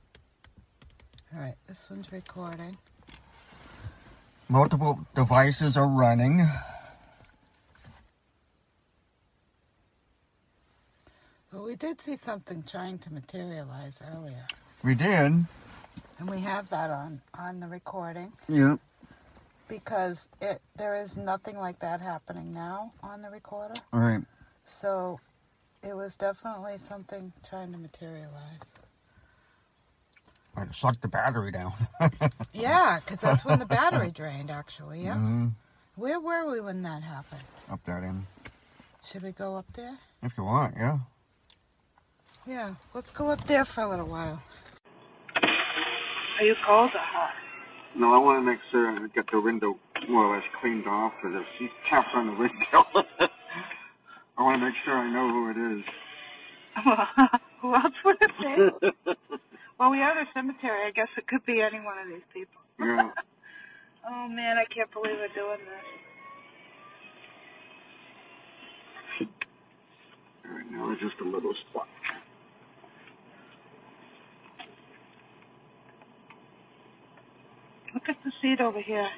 [1.34, 2.76] All right, this one's recording.
[4.50, 6.46] Multiple devices are running.
[11.52, 14.46] But we did see something trying to materialize earlier,
[14.82, 15.44] We did.
[16.18, 18.32] and we have that on on the recording.
[18.48, 18.78] Yep.
[19.68, 23.74] because it there is nothing like that happening now on the recorder.
[23.92, 24.22] All right.
[24.64, 25.20] So
[25.82, 28.72] it was definitely something trying to materialize.
[30.56, 31.72] I sucked the battery down.
[32.52, 34.50] Yeah, because that's when the battery drained.
[34.50, 35.14] Actually, yeah.
[35.14, 35.48] hmm
[35.96, 37.42] Where were we when that happened?
[37.70, 38.24] Up that end.
[39.04, 39.98] Should we go up there?
[40.22, 40.98] If you want, yeah.
[42.46, 44.42] Yeah, let's go up there for a little while.
[45.36, 47.30] Are you cold or hot?
[47.96, 49.78] No, I want to make sure I get the window
[50.08, 52.82] more or less cleaned off because if she taps on the window,
[54.38, 55.84] I want to make sure I know who it is.
[57.60, 59.12] Who else would it be?
[59.78, 60.88] well, we are the cemetery.
[60.88, 62.58] I guess it could be any one of these people.
[62.80, 63.10] Yeah.
[64.08, 66.02] Oh man, I can't believe we're doing this.
[70.44, 71.86] All right, now it's just a little spot.
[77.94, 79.08] Look at the seat over here.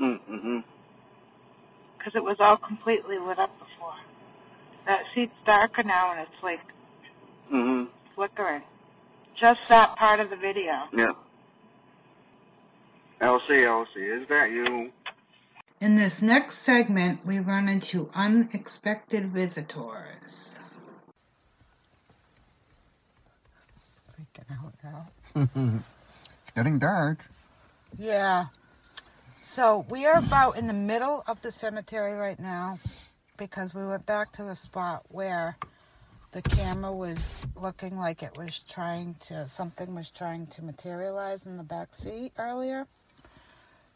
[0.00, 0.58] Mm-hmm.
[1.98, 3.94] Because it was all completely lit up before.
[4.86, 6.60] That seat's darker now and it's like
[7.52, 7.90] Mm-hmm.
[8.14, 8.62] flickering.
[9.40, 10.72] Just that part of the video.
[10.94, 11.12] Yeah.
[13.20, 14.90] Elsie, Elsie, is that you?
[15.80, 20.58] In this next segment, we run into unexpected visitors.
[24.50, 25.08] Out now.
[25.34, 27.24] it's getting dark.
[27.98, 28.46] Yeah.
[29.42, 32.78] So we are about in the middle of the cemetery right now
[33.38, 35.56] because we went back to the spot where
[36.32, 41.56] the camera was looking like it was trying to something was trying to materialize in
[41.56, 42.86] the back seat earlier.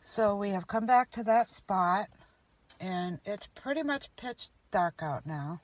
[0.01, 2.07] So we have come back to that spot
[2.81, 5.61] and it's pretty much pitch dark out now.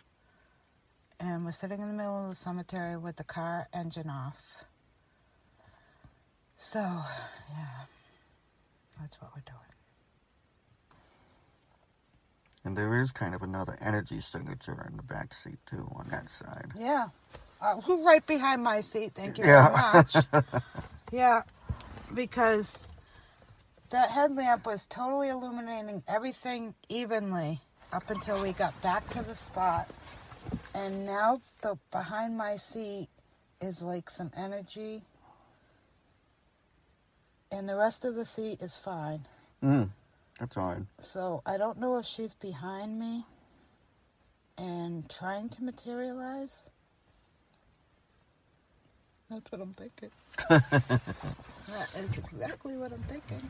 [1.19, 4.65] And we're sitting in the middle of the cemetery with the car engine off.
[6.59, 7.87] So, yeah.
[9.01, 9.59] That's what we're doing.
[12.65, 16.31] And there is kind of another energy signature in the back seat too on that
[16.31, 16.73] side.
[16.79, 17.09] Yeah.
[17.63, 19.13] Uh, right behind my seat.
[19.15, 19.69] Thank you Yeah.
[19.69, 20.17] very much.
[21.13, 21.43] yeah.
[22.15, 22.89] Because
[23.91, 27.61] that headlamp was totally illuminating everything evenly
[27.93, 29.89] up until we got back to the spot.
[30.75, 33.09] And now the behind my seat
[33.61, 35.03] is like some energy.
[37.51, 39.27] And the rest of the seat is fine.
[39.63, 39.89] Mm,
[40.39, 40.87] that's odd.
[41.01, 43.25] So I don't know if she's behind me
[44.59, 46.69] and trying to materialize.
[49.31, 50.11] That's what I'm thinking.
[50.49, 53.43] that is exactly what I'm thinking.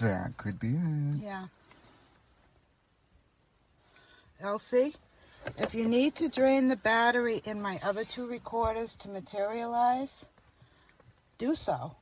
[0.00, 1.22] That could be it.
[1.22, 1.46] Yeah.
[4.40, 4.94] Elsie,
[5.58, 10.26] if you need to drain the battery in my other two recorders to materialize,
[11.38, 11.96] do so.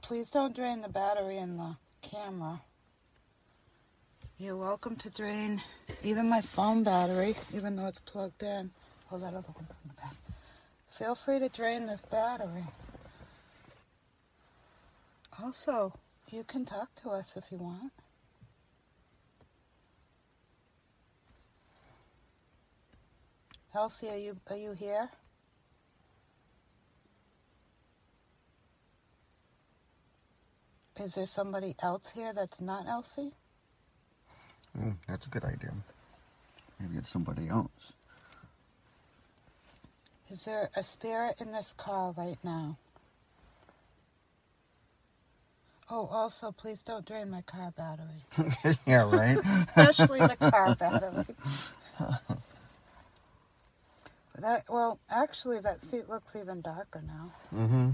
[0.00, 2.62] Please don't drain the battery in the camera.
[4.38, 5.62] You're welcome to drain
[6.02, 8.70] even my phone battery, even though it's plugged in.
[9.06, 10.14] Hold that other one from the back.
[10.90, 12.64] Feel free to drain this battery.
[15.42, 15.92] Also,
[16.30, 17.92] you can talk to us if you want.
[23.74, 25.08] Elsie, are you are you here?
[31.00, 33.32] Is there somebody else here that's not Elsie?
[34.78, 35.72] Mm, that's a good idea.
[36.80, 37.94] Maybe it's somebody else.
[40.30, 42.78] Is there a spirit in this car right now?
[45.90, 48.24] Oh, also, please don't drain my car battery,
[48.86, 49.38] yeah, right?
[49.76, 51.24] especially the car battery.
[54.38, 57.32] That well, actually, that seat looks even darker now.
[57.54, 57.90] mm-hmm.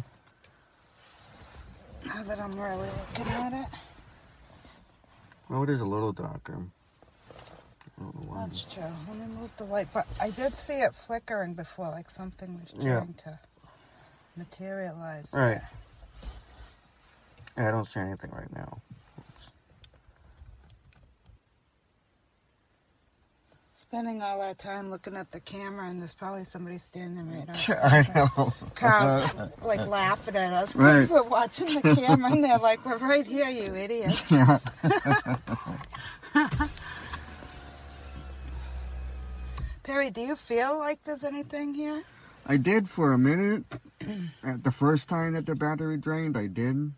[2.06, 3.66] Now that I'm really looking at it,
[5.48, 6.56] Well, it is a little darker.
[6.56, 8.40] I don't know why.
[8.46, 8.82] that's true.
[9.08, 12.84] Let me move the light, but I did see it flickering before, like something was
[12.84, 12.96] Yeah.
[13.00, 13.38] trying to
[14.36, 15.30] materialize.
[15.32, 15.60] Right.
[17.56, 18.78] Yeah, I don't see anything right now.
[23.94, 27.84] Spending all our time looking at the camera, and there's probably somebody standing right out.
[27.84, 28.52] I know.
[28.74, 31.02] crowd like laughing at us Right.
[31.02, 34.58] because we're watching the camera and they're like, "We're right here, you idiot." Yeah.
[39.84, 42.02] Perry, do you feel like there's anything here?
[42.48, 43.62] I did for a minute.
[44.42, 46.90] At the first time that the battery drained, I did.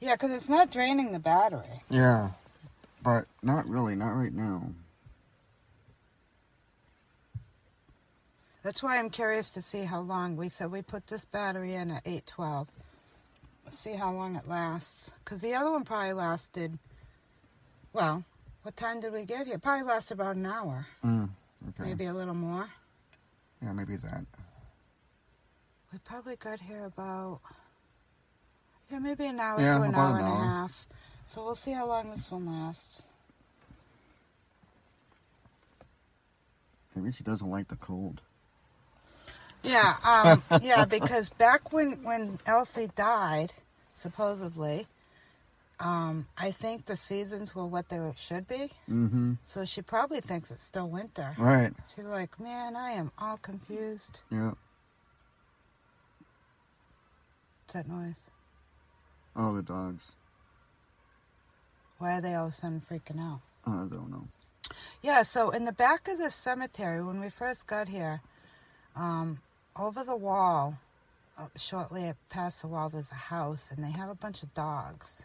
[0.00, 1.82] Yeah, because it's not draining the battery.
[1.88, 2.32] Yeah.
[3.02, 4.64] But not really, not right now.
[8.62, 10.36] That's why I'm curious to see how long.
[10.36, 12.68] We said we put this battery in at 812.
[13.64, 15.10] Let's see how long it lasts.
[15.24, 16.78] Because the other one probably lasted,
[17.92, 18.24] well,
[18.62, 19.58] what time did we get here?
[19.58, 21.30] Probably lasted about an hour, Mm,
[21.70, 21.84] okay.
[21.84, 22.68] maybe a little more.
[23.62, 24.24] Yeah, maybe that.
[25.92, 27.40] We probably got here about
[28.90, 30.44] yeah, maybe an hour Yeah, to an hour an and a hour.
[30.44, 30.86] half.
[31.26, 33.02] So we'll see how long this one lasts.
[36.94, 38.20] Maybe she doesn't like the cold.
[39.62, 43.52] Yeah, um, yeah, because back when when Elsie died,
[43.94, 44.86] supposedly,
[45.78, 48.70] um, I think the seasons were what they should be.
[48.88, 49.34] Mm-hmm.
[49.44, 51.34] So she probably thinks it's still winter.
[51.38, 51.72] Right.
[51.94, 54.20] She's like, man, I am all confused.
[54.30, 54.52] Yeah.
[57.62, 58.20] What's that noise?
[59.36, 60.16] Oh, the dogs.
[61.98, 63.40] Why are they all of a sudden freaking out?
[63.66, 64.26] I don't know.
[65.02, 68.22] Yeah, so in the back of the cemetery, when we first got here,
[68.96, 69.38] um,
[69.80, 70.78] over the wall,
[71.38, 75.22] uh, shortly past the wall, there's a house, and they have a bunch of dogs.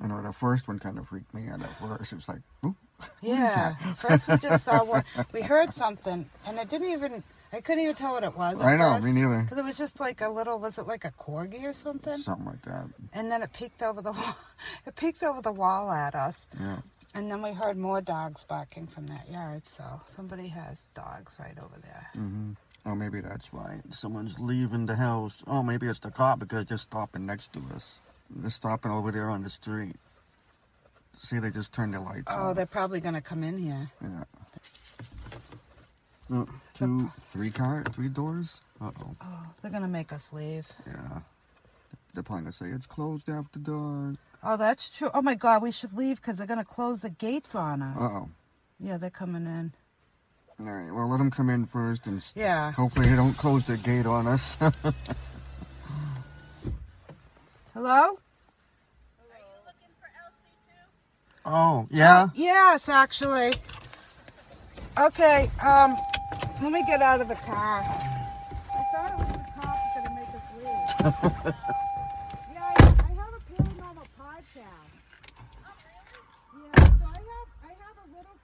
[0.00, 2.12] I know the first one kind of freaked me out at first.
[2.12, 2.76] It was like, oop.
[3.22, 5.04] Yeah, first we just saw one.
[5.32, 7.22] We heard something, and it didn't even.
[7.52, 8.60] I couldn't even tell what it was.
[8.60, 9.42] I know, me neither.
[9.42, 10.58] Because it was just like a little.
[10.58, 12.16] Was it like a corgi or something?
[12.16, 12.86] Something like that.
[13.12, 14.36] And then it peeked over the wall.
[14.86, 16.78] It peeked over the wall at us, Yeah.
[17.14, 19.66] and then we heard more dogs barking from that yard.
[19.66, 22.08] So somebody has dogs right over there.
[22.16, 22.52] Mm-hmm.
[22.86, 23.80] Oh, maybe that's why.
[23.90, 25.42] Someone's leaving the house.
[25.46, 27.98] Oh, maybe it's the cop because they're stopping next to us.
[28.28, 29.96] They're stopping over there on the street.
[31.16, 32.54] See, they just turned their lights Oh, on.
[32.56, 33.90] they're probably gonna come in here.
[34.02, 34.24] Yeah.
[36.74, 38.60] Two, three car, three doors.
[38.80, 39.16] Uh oh.
[39.22, 40.66] Oh, they're gonna make us leave.
[40.86, 41.20] Yeah.
[42.12, 44.16] They're probably gonna say it's closed after dark.
[44.42, 45.10] Oh, that's true.
[45.14, 47.96] Oh my God, we should leave because they're gonna close the gates on us.
[47.98, 48.28] Uh oh.
[48.80, 49.72] Yeah, they're coming in.
[50.60, 50.92] All right.
[50.92, 52.72] Well, let them come in first, and Yeah.
[52.72, 54.56] hopefully they don't close the gate on us.
[57.74, 58.18] Hello?
[61.44, 62.28] oh, yeah.
[62.34, 63.50] Yes, actually.
[64.96, 65.96] Okay, um,
[66.62, 67.80] let me get out of the car.
[67.80, 70.70] I thought it was the cops gonna make us leave.
[72.54, 74.88] yeah, I, I have a paranormal podcast.
[76.54, 78.38] Yeah, so I have I have a little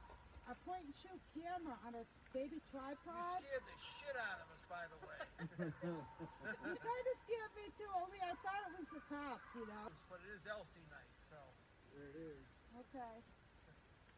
[0.50, 3.43] a point point and shoot camera on a baby tripod.
[3.43, 5.22] You scared the shit out of us, by the way.
[6.30, 7.91] You kind of scared me too.
[7.99, 9.91] Only I thought it was the cops, you know.
[10.09, 11.36] but it is Elsie night, so.
[11.95, 12.45] There it is.
[12.78, 13.14] Okay.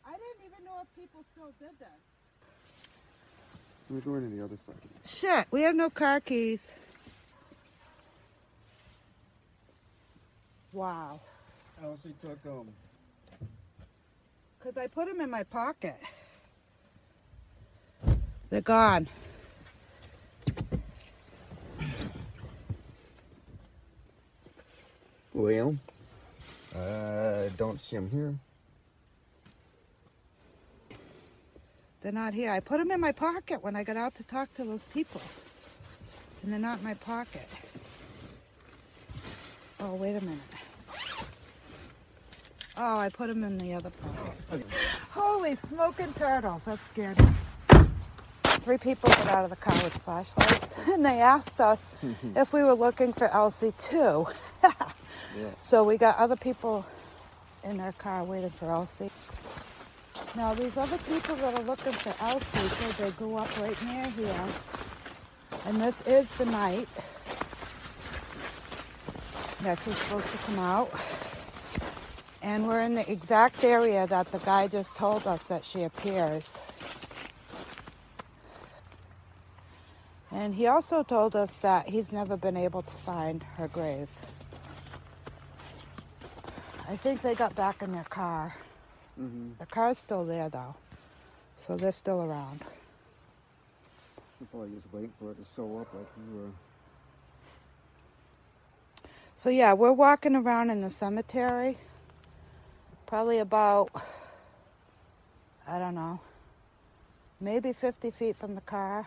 [0.05, 1.89] I didn't even know if people still did this.
[3.89, 4.77] We're going to the other side.
[5.07, 6.69] Shit, we have no car keys.
[10.73, 11.21] Wow.
[11.83, 13.49] Elsie took um, them.
[14.59, 15.97] Because I put them in my pocket.
[18.53, 19.09] They're gone.
[25.33, 25.79] Well,
[26.77, 28.35] uh, don't see them here.
[32.03, 32.51] They're not here.
[32.51, 35.23] I put them in my pocket when I got out to talk to those people.
[36.43, 37.49] And they're not in my pocket.
[39.81, 40.39] Oh, wait a minute.
[42.77, 44.67] Oh, I put them in the other pocket.
[45.11, 46.65] Holy smoking turtles.
[46.65, 47.29] That scared me.
[48.65, 51.87] Three people got out of the car with flashlights and they asked us
[52.37, 54.27] if we were looking for Elsie too.
[55.59, 56.85] So we got other people
[57.65, 59.11] in our car waiting for Elsie.
[60.37, 64.47] Now these other people that are looking for Elsie they grew up right near here.
[65.67, 66.89] And this is the night
[69.63, 70.91] that she's supposed to come out.
[72.43, 76.59] And we're in the exact area that the guy just told us that she appears.
[80.43, 84.09] And he also told us that he's never been able to find her grave.
[86.89, 88.53] I think they got back in their car.
[89.21, 89.51] Mm-hmm.
[89.61, 90.75] The car's still there though,
[91.57, 92.61] so they're still around.
[94.51, 96.51] Probably just waiting for it to show up like we were.
[99.37, 101.79] So yeah, we're walking around in the cemetery.
[103.07, 103.91] Probably about,
[105.69, 106.19] I don't know,
[107.41, 109.07] maybe 50 feet from the car.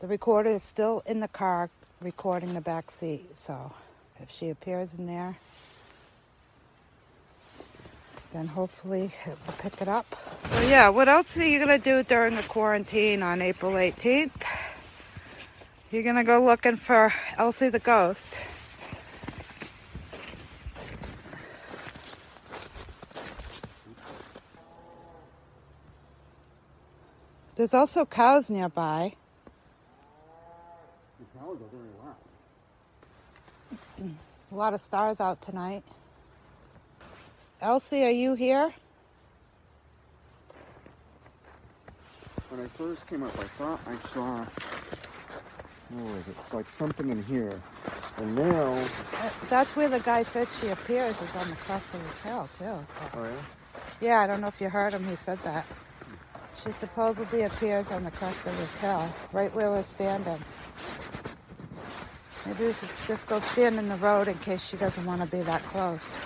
[0.00, 1.70] The recorder is still in the car
[2.00, 3.36] recording the back seat.
[3.36, 3.72] So
[4.20, 5.36] if she appears in there,
[8.32, 10.06] then hopefully it will pick it up.
[10.52, 14.30] So yeah, what else are you gonna do during the quarantine on April 18th?
[15.90, 18.40] You're gonna go looking for Elsie the ghost.
[27.56, 29.14] There's also cows nearby.
[31.48, 31.88] The cows are very.
[34.50, 35.82] A lot of stars out tonight.
[37.60, 38.72] Elsie, are you here?
[42.48, 44.44] When I first came up, I thought I saw.
[45.90, 46.36] Oh, what was it?
[46.44, 47.60] It's like something in here.
[48.18, 48.86] And now.
[49.48, 52.64] That's where the guy said she appears, is on the crest of the hill, too.
[52.64, 52.84] So-
[53.14, 53.40] Oh, yeah?
[54.00, 55.64] Yeah, I don't know if you heard him, he said that.
[56.62, 60.38] She supposedly appears on the crest of this hill, right where we're standing.
[62.48, 65.26] Maybe we should just go stand in the road in case she doesn't want to
[65.26, 66.18] be that close.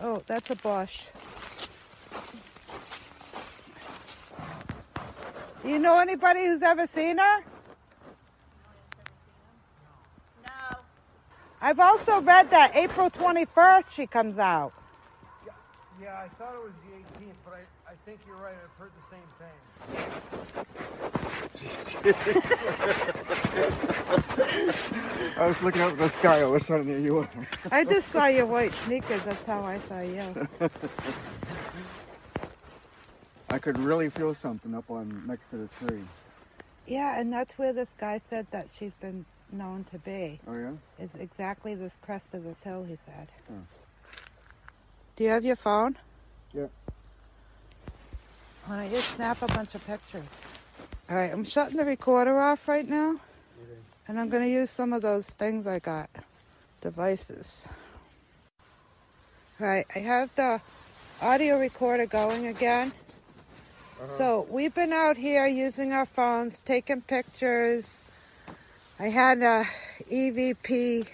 [0.00, 1.08] Oh, that's a bush.
[5.62, 7.38] Do you know anybody who's ever seen her?
[10.44, 10.76] No.
[11.60, 14.72] I've also read that April 21st she comes out.
[16.00, 16.92] Yeah, I thought it was the
[17.24, 18.54] 18th, but I, I think you're right.
[18.62, 19.56] I've heard the same thing.
[25.38, 26.42] I was looking up at the sky.
[26.42, 27.28] All of a sudden, there you are.
[27.70, 29.22] I just saw your white sneakers.
[29.22, 30.48] That's how I saw you.
[33.48, 36.02] I could really feel something up on next to the tree.
[36.86, 40.40] Yeah, and that's where this guy said that she's been known to be.
[40.46, 40.72] Oh, yeah?
[40.98, 43.28] Is exactly this crest of this hill, he said.
[43.48, 43.60] Hmm.
[45.16, 45.96] Do you have your phone?
[46.52, 46.66] Yeah.
[48.66, 50.28] Why don't you snap a bunch of pictures?
[51.08, 53.16] All right, I'm shutting the recorder off right now.
[54.08, 56.10] And I'm going to use some of those things I got,
[56.80, 57.62] devices.
[59.58, 60.60] All right, I have the
[61.22, 62.92] audio recorder going again.
[63.98, 64.06] Uh-huh.
[64.06, 68.02] So we've been out here using our phones, taking pictures.
[68.98, 69.64] I had a
[70.12, 71.06] EVP,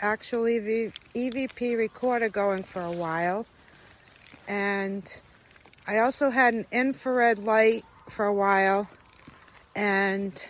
[0.00, 3.46] actual EV, EVP recorder going for a while.
[4.48, 5.20] And
[5.86, 8.88] I also had an infrared light for a while.
[9.74, 10.44] And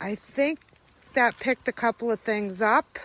[0.00, 0.60] I think
[1.14, 2.98] that picked a couple of things up.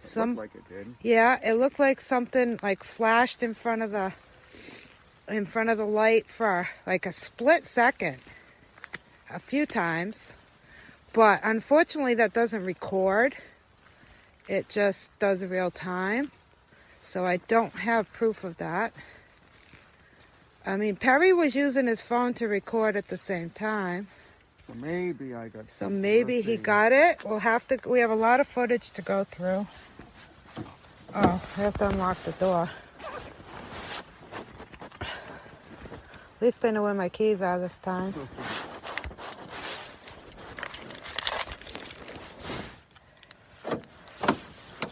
[0.00, 0.94] Some Looked like it did.
[1.02, 4.12] yeah, it looked like something like flashed in front of the
[5.28, 8.18] in front of the light for like a split second.
[9.30, 10.34] A few times.
[11.12, 13.36] But unfortunately that doesn't record.
[14.48, 16.30] It just does real time.
[17.02, 18.92] So I don't have proof of that.
[20.64, 24.06] I mean, Perry was using his phone to record at the same time.
[24.68, 25.68] So maybe I got.
[25.70, 27.24] So maybe he got it.
[27.24, 27.78] We'll have to.
[27.84, 29.66] We have a lot of footage to go through.
[31.14, 32.70] Oh, I have to unlock the door.
[35.00, 35.08] At
[36.40, 38.14] least I know where my keys are this time.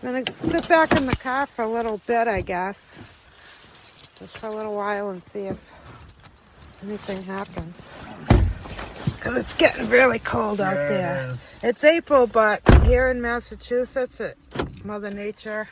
[0.03, 2.97] I'm gonna sit back in the car for a little bit, I guess.
[4.19, 5.73] Just for a little while and see if
[6.83, 7.93] anything happens.
[9.17, 11.35] Because it's getting really cold out there.
[11.63, 14.39] It's April, but here in Massachusetts, it,
[14.83, 15.69] Mother Nature,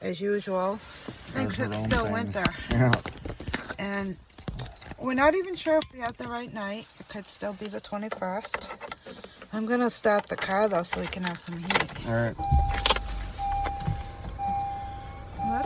[0.00, 2.12] as usual, thinks it's still thing.
[2.12, 2.44] winter.
[2.70, 2.92] Yeah.
[3.80, 4.16] And
[5.00, 6.86] we're not even sure if we have the right night.
[7.00, 8.68] It could still be the 21st.
[9.52, 12.06] I'm going to start the car, though, so we can have some heat.
[12.06, 12.34] All right.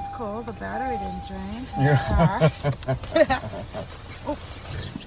[0.01, 0.43] Well, that's cool.
[0.43, 1.67] The battery didn't drain.
[1.79, 2.49] Yeah.
[4.27, 4.39] oh.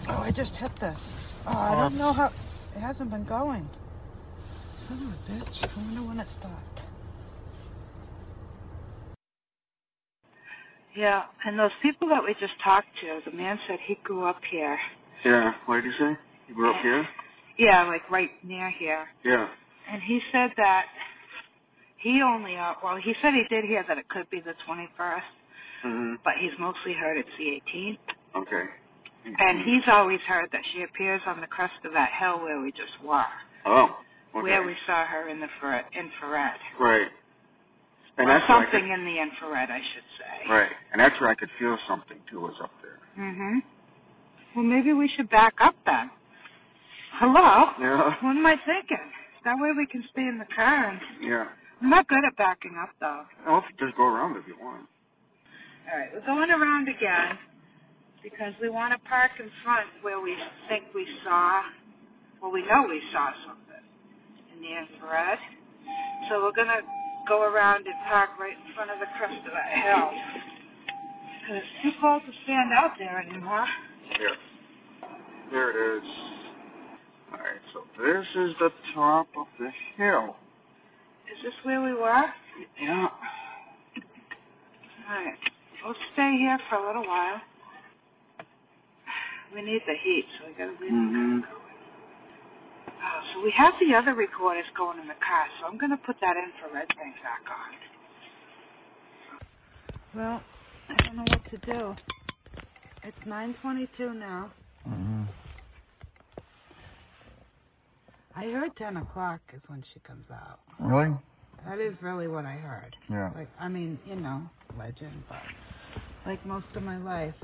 [0.10, 1.44] oh, I just hit this.
[1.48, 2.28] Oh, I don't know how.
[2.76, 3.68] It hasn't been going.
[4.76, 5.64] Son of a bitch.
[5.64, 6.84] I wonder when it stopped.
[10.96, 14.42] Yeah, and those people that we just talked to, the man said he grew up
[14.52, 14.78] here.
[15.26, 15.54] Yeah.
[15.66, 16.18] What did you say?
[16.50, 17.08] You grew up here?
[17.58, 19.08] Yeah, like right near here.
[19.26, 19.48] Yeah.
[19.92, 20.86] And he said that
[22.04, 25.24] he only, uh, well, he said he did hear that it could be the 21st,
[25.84, 26.18] Mhm.
[26.24, 28.00] but he's mostly heard it's the 18th.
[28.36, 28.68] Okay.
[29.40, 32.72] And he's always heard that she appears on the crest of that hill where we
[32.74, 33.26] just were,
[33.66, 33.98] Oh.
[34.36, 34.42] Okay.
[34.44, 35.86] where we saw her in the infrared.
[35.94, 36.60] infrared.
[36.78, 37.10] Right.
[38.18, 40.48] And or that's something could, in the infrared, I should say.
[40.50, 40.72] right.
[40.92, 43.00] And that's where I could feel something too was up there.
[43.16, 43.60] hmm
[44.56, 46.12] Well, maybe we should back up then.
[47.14, 47.72] Hello?
[47.80, 48.16] Yeah.
[48.22, 49.12] What am I thinking?
[49.46, 50.86] That way we can stay in the car.
[50.90, 51.48] And Yeah.
[51.84, 53.28] I'm not good at backing up, though.
[53.44, 54.88] You just go around if you want.
[55.92, 57.36] All right, we're going around again
[58.24, 60.32] because we want to park in front where we
[60.72, 61.60] think we saw,
[62.42, 63.84] well, we know we saw something
[64.56, 65.38] in the infrared.
[66.32, 66.88] So we're going to
[67.28, 70.08] go around and park right in front of the crest of that hill.
[71.44, 73.68] Because it's too cold to stand out there anymore.
[74.16, 74.40] Here.
[75.52, 76.08] There it is.
[77.36, 79.68] Alright, so this is the top of the
[80.00, 80.40] hill.
[81.34, 82.26] Is this where we were?
[82.80, 83.08] Yeah.
[85.10, 85.38] All right,
[85.84, 87.42] we'll stay here for a little while.
[89.54, 91.42] We need the heat, so we gotta leave Mhm.
[91.42, 91.74] the car going.
[93.02, 96.20] Oh, so we have the other recorders going in the car, so I'm gonna put
[96.22, 97.76] that infrared thing back on.
[100.14, 100.44] Well,
[100.90, 101.96] I don't know what to do.
[103.04, 104.52] It's 9:22 now.
[104.88, 105.28] Mhm.
[108.36, 110.60] I heard 10 o'clock is when she comes out.
[110.80, 111.16] Really?
[111.68, 112.96] That is really what I heard.
[113.10, 113.30] Yeah.
[113.36, 114.42] Like, I mean, you know,
[114.78, 115.42] legend, but
[116.26, 117.36] like most of my life,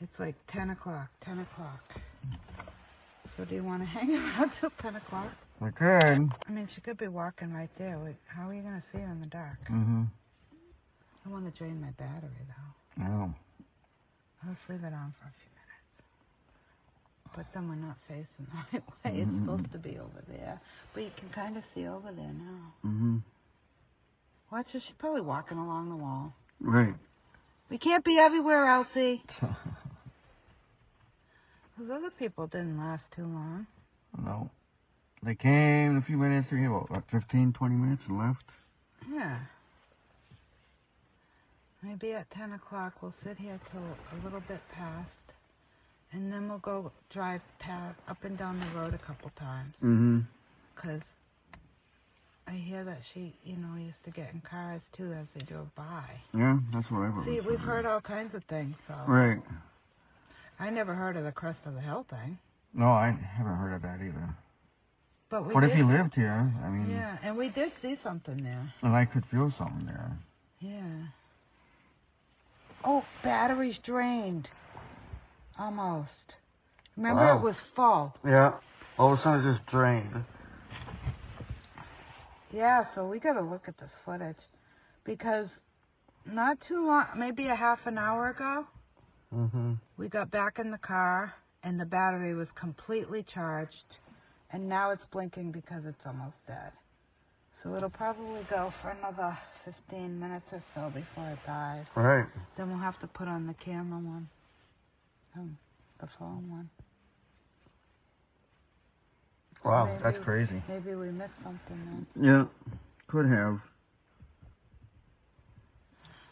[0.00, 1.80] it's like 10 o'clock, 10 o'clock.
[3.36, 5.32] So do you want to hang around till 10 o'clock?
[5.60, 6.30] We could.
[6.46, 7.98] I mean, she could be walking right there.
[7.98, 9.58] Like, how are you going to see her in the dark?
[9.70, 10.04] Mm-hmm.
[11.26, 13.02] I want to drain my battery, though.
[13.04, 13.34] No.
[14.42, 15.49] I'll just leave it on for a few minutes.
[17.36, 19.20] But then we're not facing the right way.
[19.20, 19.44] It's Mhm.
[19.44, 20.60] supposed to be over there.
[20.94, 22.74] But you can kind of see over there now.
[22.84, 23.18] Mm-hmm.
[24.52, 24.80] Watch her.
[24.80, 26.34] She's probably walking along the wall.
[26.60, 26.94] Right.
[27.70, 29.22] We can't be everywhere, Elsie.
[31.78, 33.66] Those other people didn't last too long.
[34.22, 34.50] no.
[35.22, 38.42] They came a few minutes ago, what, 15, 20 minutes and left?
[39.12, 39.38] Yeah.
[41.82, 45.10] Maybe at 10 o'clock we'll sit here till a little bit past,
[46.12, 49.74] and then we'll go drive past, up and down the road a couple times.
[49.82, 50.24] Mhm.
[50.74, 51.02] Because
[52.46, 55.72] I hear that she, you know, used to get in cars too as they drove
[55.76, 56.20] by.
[56.32, 57.24] Yeah, that's what I've heard.
[57.26, 58.94] See, we've heard all kinds of things, so.
[59.06, 59.40] Right.
[60.58, 62.38] I never heard of the crest of the hill thing.
[62.74, 64.34] No, I haven't heard of that either.
[65.30, 66.52] But we What if he lived here?
[66.64, 68.72] I mean, Yeah, and we did see something there.
[68.82, 70.18] and I could feel something there.
[70.58, 71.06] Yeah.
[72.84, 74.48] Oh, battery's drained.
[75.60, 76.08] Almost.
[76.96, 77.38] Remember Wow.
[77.38, 78.14] it was full.
[78.24, 78.58] Yeah.
[78.98, 80.24] All of a sudden it just drained.
[82.52, 84.36] Yeah, so we gotta look at this footage.
[85.04, 85.48] Because
[86.26, 88.66] not too long, maybe a half an hour ago,
[89.32, 89.74] Mm-hmm.
[89.96, 91.32] we got back in the car
[91.62, 93.74] and the battery was completely charged.
[94.52, 96.72] And now it's blinking because it's almost dead.
[97.62, 101.84] So it'll probably go for another 15 minutes or so before it dies.
[101.94, 102.26] Right.
[102.56, 104.28] Then we'll have to put on the camera one.
[105.36, 105.56] Um,
[106.00, 106.70] the phone one.
[109.64, 110.62] Wow, Maybe- that's crazy.
[110.68, 111.60] Maybe we missed something
[112.14, 112.24] then.
[112.24, 112.44] Yeah,
[113.08, 113.58] could have.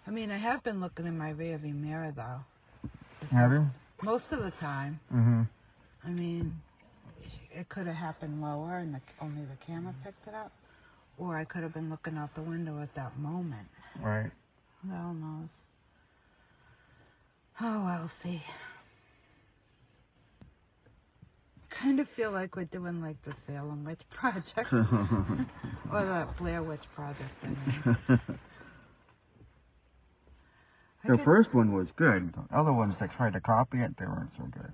[0.07, 2.41] I mean, I have been looking in my rearview mirror though.
[3.31, 3.67] Have you?
[4.03, 4.99] most of the time.
[5.13, 5.43] Mm-hmm.
[6.05, 6.55] I mean,
[7.53, 10.53] it could have happened lower and the, only the camera picked it up,
[11.19, 13.67] or I could have been looking out the window at that moment.
[14.01, 14.31] Right.
[14.83, 15.49] Who knows?
[17.61, 18.41] Oh, I'll see.
[21.83, 25.47] Kind of feel like we're doing like the Salem Witch Project or
[25.93, 27.31] the Blair Witch Project.
[27.43, 28.21] I mean.
[31.05, 32.35] The could- first one was good.
[32.35, 34.73] The other ones that tried to copy it, they weren't so good.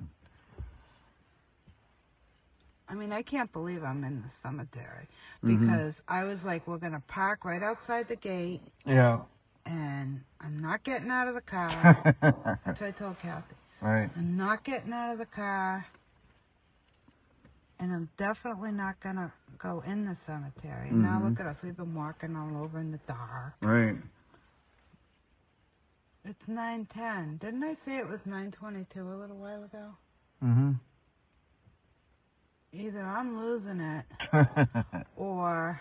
[2.88, 5.06] I mean, I can't believe I'm in the cemetery
[5.44, 5.60] Mhm.
[5.60, 9.20] because I was like, we're gonna park right outside the gate, Yeah.
[9.66, 12.02] and I'm not getting out of the car.
[12.22, 13.54] That's what I told Kathy.
[13.82, 14.10] right.
[14.16, 15.84] I'm not getting out of the car,
[17.84, 19.30] and I'm definitely not gonna
[19.62, 20.88] go in the cemetery.
[20.88, 21.56] And Now look at us.
[21.62, 23.54] We've been walking all over in the dark.
[23.60, 23.96] Right.
[26.24, 27.38] It's nine ten.
[27.42, 29.90] Didn't I say it was nine twenty two a little while ago?
[30.42, 30.72] Mm-hmm.
[32.72, 34.04] Either I'm losing it,
[35.16, 35.80] or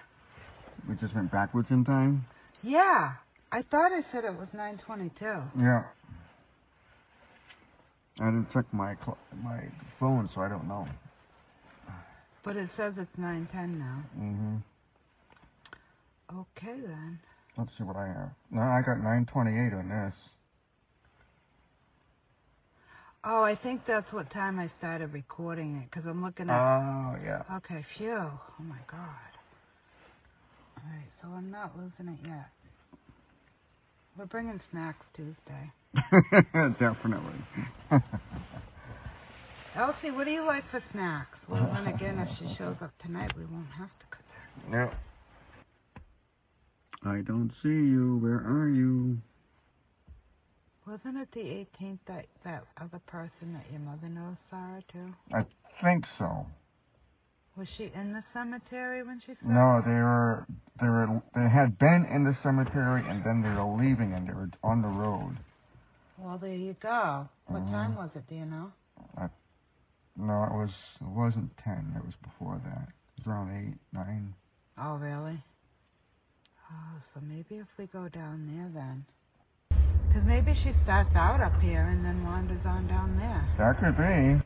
[0.88, 2.26] we just went backwards in time.
[2.62, 3.14] yeah,
[3.52, 5.42] I thought I said it was nine twenty two.
[5.58, 5.84] Yeah.
[8.22, 9.64] I didn't check my cl- my
[10.00, 10.86] phone, so I don't know.
[12.44, 14.04] But it says it's nine ten now.
[14.18, 14.58] Mm-hmm.
[16.40, 17.20] Okay then.
[17.58, 18.32] Let's see what I have.
[18.52, 20.16] No, I got 928 on this.
[23.26, 26.56] Oh, I think that's what time I started recording it because I'm looking at.
[26.58, 27.44] Oh, yeah.
[27.58, 28.12] Okay, phew.
[28.12, 29.32] Oh my god.
[30.84, 32.50] Alright, so I'm not losing it yet.
[34.18, 35.72] We're bringing snacks Tuesday.
[36.80, 37.40] Definitely.
[39.76, 41.38] Elsie, what do you like for snacks?
[41.50, 44.26] Well, then again, if she shows up tonight, we won't have to cook
[44.70, 44.72] her.
[44.72, 44.94] yeah.
[47.10, 48.20] I don't see you.
[48.22, 49.18] Where are you?
[50.88, 51.40] Wasn't it the
[51.82, 55.14] 18th that that other person that your mother knows Sarah, her too?
[55.34, 55.44] I
[55.84, 56.46] think so.
[57.58, 60.46] Was she in the cemetery when she saw No, they were
[60.82, 64.34] they were they had been in the cemetery and then they were leaving and they
[64.34, 65.38] were on the road.
[66.18, 67.28] Well, there you go.
[67.48, 67.72] What Mhm.
[67.72, 68.28] time was it?
[68.28, 68.72] Do you know?
[70.18, 70.70] No, it was
[71.02, 71.94] it wasn't ten.
[71.98, 72.90] It was before that.
[72.90, 74.34] It was around eight, nine.
[74.78, 75.42] Oh, really?
[76.72, 79.06] Oh, so maybe if we go down there then.
[80.08, 83.48] Because maybe she starts out up here and then wanders on down there.
[83.58, 84.44] That could be.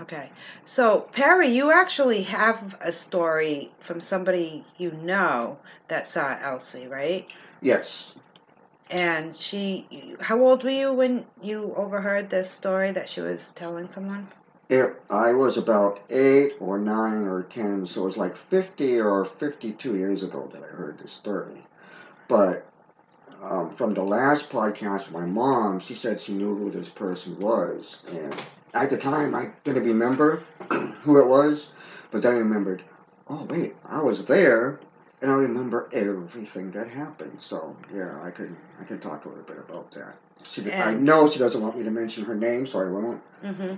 [0.00, 0.30] Okay.
[0.64, 5.58] So, Perry, you actually have a story from somebody you know
[5.88, 7.30] that saw Elsie, right?
[7.60, 8.14] Yes.
[8.90, 13.88] And she, how old were you when you overheard this story that she was telling
[13.88, 14.28] someone?
[14.68, 19.24] It, I was about eight or nine or ten, so it was like 50 or
[19.24, 21.64] 52 years ago that I heard this story.
[22.28, 22.66] But
[23.42, 28.02] um, from the last podcast, my mom, she said she knew who this person was.
[28.08, 28.34] And
[28.74, 30.42] at the time, I didn't remember
[31.02, 31.72] who it was,
[32.10, 32.82] but then I remembered,
[33.28, 34.80] oh, wait, I was there.
[35.20, 37.38] And I remember everything that happened.
[37.40, 40.16] So yeah, I could I could talk a little bit about that.
[40.44, 43.22] She, I know she doesn't want me to mention her name, so I won't.
[43.42, 43.74] hmm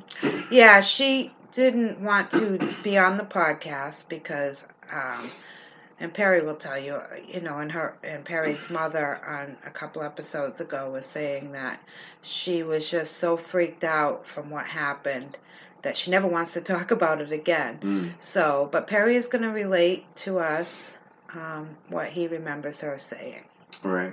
[0.51, 5.29] Yeah, she didn't want to be on the podcast because, um,
[5.99, 10.03] and Perry will tell you, you know, and her and Perry's mother on a couple
[10.03, 11.81] episodes ago was saying that
[12.23, 15.37] she was just so freaked out from what happened
[15.83, 17.79] that she never wants to talk about it again.
[17.81, 18.13] Mm.
[18.19, 20.93] So, but Perry is going to relate to us
[21.35, 23.45] um, what he remembers her saying.
[23.83, 24.13] Right.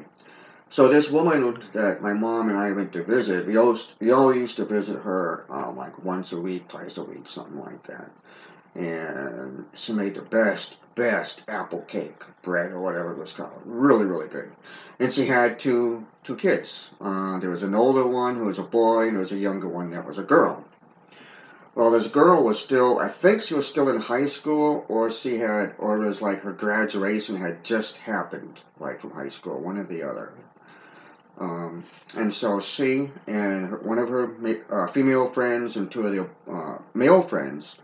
[0.69, 4.37] So this woman that my mom and I went to visit, we always we always
[4.37, 8.11] used to visit her um, like once a week, twice a week, something like that.
[8.75, 13.61] And she made the best, best apple cake bread or whatever it was called.
[13.65, 14.51] Really, really good.
[14.99, 16.91] And she had two two kids.
[16.99, 19.69] Uh, there was an older one who was a boy, and there was a younger
[19.69, 20.66] one that was a girl.
[21.77, 25.37] Well, this girl was still, I think she was still in high school, or she
[25.37, 29.77] had, or it was like her graduation had just happened, like from high school, one
[29.77, 30.33] or the other.
[31.37, 31.83] Um,
[32.15, 34.33] and so she and her, one of her
[34.71, 37.75] uh, female friends and two of the uh, male friends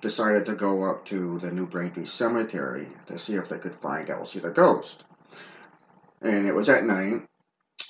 [0.00, 4.10] decided to go up to the New Braintree Cemetery to see if they could find
[4.10, 5.04] Elsie the ghost.
[6.22, 7.27] And it was at night,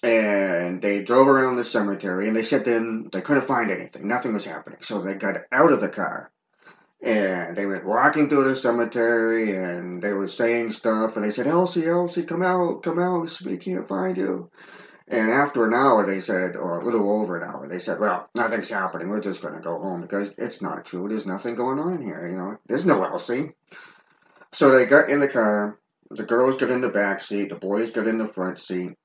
[0.03, 4.07] and they drove around the cemetery, and they said then they couldn't find anything.
[4.07, 4.79] Nothing was happening.
[4.83, 6.31] So they got out of the car,
[7.03, 11.47] and they went walking through the cemetery, and they were saying stuff, and they said,
[11.47, 14.51] Elsie, Elsie, come out, come out, we can't find you.
[15.11, 18.29] And after an hour, they said, or a little over an hour, they said, well,
[18.35, 19.09] nothing's happening.
[19.09, 21.09] We're just going to go home because it's not true.
[21.09, 22.29] There's nothing going on here.
[22.29, 23.53] You know, there's no Elsie.
[24.53, 25.79] So they got in the car.
[26.11, 27.49] The girls got in the back seat.
[27.49, 28.97] The boys got in the front seat.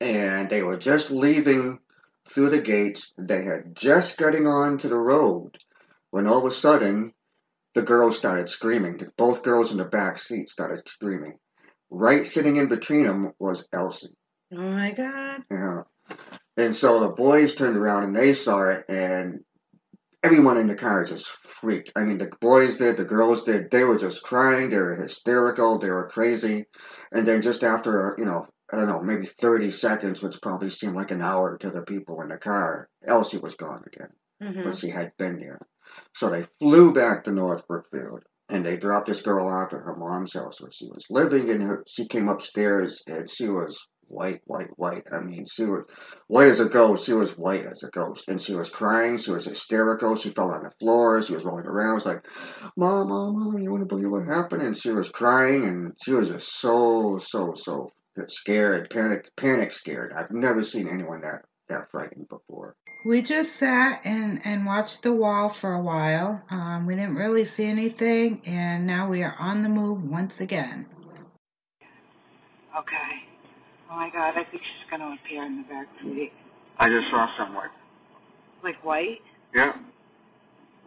[0.00, 1.78] And they were just leaving
[2.28, 3.12] through the gates.
[3.18, 5.56] They had just getting on to the road
[6.10, 7.12] when all of a sudden
[7.74, 9.00] the girls started screaming.
[9.16, 11.38] Both girls in the back seat started screaming.
[11.90, 14.16] Right sitting in between them was Elsie.
[14.52, 15.42] Oh my God.
[15.50, 15.82] Yeah.
[16.56, 19.40] And so the boys turned around and they saw it, and
[20.22, 21.92] everyone in the car just freaked.
[21.94, 23.70] I mean, the boys did, the girls did.
[23.70, 24.70] They were just crying.
[24.70, 25.78] They were hysterical.
[25.78, 26.66] They were crazy.
[27.12, 30.96] And then just after, you know, I don't know, maybe 30 seconds, which probably seemed
[30.96, 34.10] like an hour to the people in the car, Elsie was gone again.
[34.40, 35.60] hmm But she had been there.
[36.14, 39.96] So they flew back to North Brookfield and they dropped this girl off at her
[39.96, 41.48] mom's house where she was living.
[41.50, 45.04] And her, she came upstairs and she was white, white, white.
[45.12, 45.84] I mean, she was
[46.28, 47.06] white as a ghost.
[47.06, 48.28] She was white as a ghost.
[48.28, 49.18] And she was crying.
[49.18, 50.16] She was hysterical.
[50.16, 51.22] She fell on the floor.
[51.22, 51.90] She was rolling around.
[51.90, 52.24] I was like,
[52.76, 54.62] Mom, Mom, Mom, you want to believe what happened?
[54.62, 57.90] And she was crying and she was just so, so, so
[58.28, 60.12] scared, panic, panic scared.
[60.12, 62.76] I've never seen anyone that, that frightened before.
[63.04, 66.42] We just sat and, and watched the wall for a while.
[66.50, 70.86] Um, we didn't really see anything, and now we are on the move once again.
[72.76, 73.10] Okay.
[73.90, 76.32] Oh my God, I think she's gonna appear in the back seat.
[76.78, 77.68] I just saw someone.
[78.62, 79.20] Like white?
[79.54, 79.72] Yeah.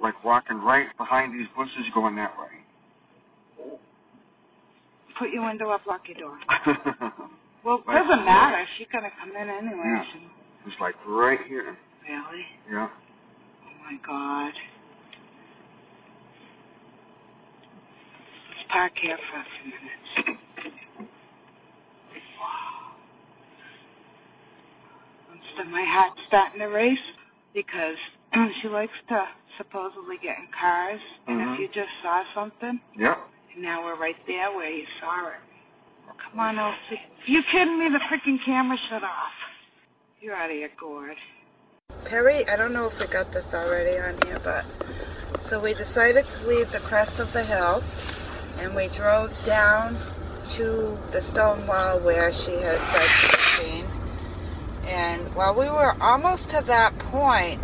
[0.02, 2.59] Like walking right behind these bushes going that way.
[5.20, 6.38] Put your window up, lock your door.
[7.62, 8.64] Well, it Like doesn't matter.
[8.78, 9.84] She's gonna come in anyway.
[9.84, 10.04] Yeah.
[10.14, 10.20] She,
[10.66, 11.76] was like right here.
[12.08, 12.46] really?
[12.72, 12.88] Yeah.
[12.88, 14.54] Oh my God.
[18.48, 20.40] Let's park here for a few minutes.
[22.40, 22.96] Wow.
[25.70, 26.98] My heart's starting to race
[27.54, 27.98] because
[28.62, 29.26] she likes to
[29.58, 31.54] supposedly get in cars, and Mhm.
[31.54, 33.16] if you just saw something, Yeah.
[33.54, 35.34] And now we're right there where you saw it.
[36.30, 37.02] Come on, Elsie.
[37.28, 37.90] You kidding me?
[37.90, 39.32] The freaking camera shut off.
[40.22, 41.16] You're out of your gourd.
[42.06, 44.66] Perry, I don't know if we got this already on here, but
[45.40, 47.84] so we decided to leave the crest of the hill
[48.60, 49.98] and we drove down
[50.50, 53.86] to the stone wall where she has said she's seen.
[54.88, 57.62] And while we were almost to that point,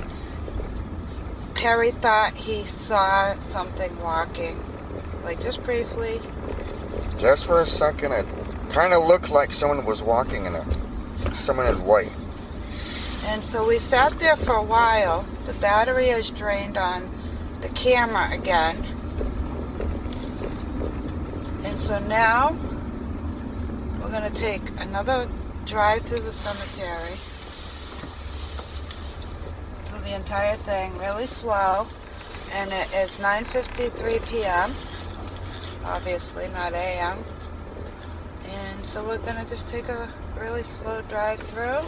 [1.56, 4.64] Perry thought he saw something walking,
[5.26, 6.22] like just briefly.
[7.18, 8.28] Just for a second, it
[8.70, 10.66] kind of looked like someone was walking in a
[11.40, 12.12] someone in white.
[13.26, 15.26] And so we sat there for a while.
[15.46, 17.10] The battery is drained on
[17.62, 18.86] the camera again.
[21.64, 22.56] And so now
[24.00, 25.28] we're going to take another
[25.66, 27.18] drive through the cemetery.
[29.86, 31.88] Through the entire thing, really slow.
[32.54, 34.72] And it is 9.53 p.m.
[35.86, 37.24] Obviously, not a.m.
[38.48, 40.10] And so we're to just take a
[40.40, 41.82] really slow drive through.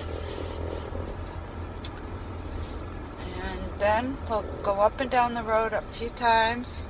[3.41, 6.88] And then we'll go up and down the road a few times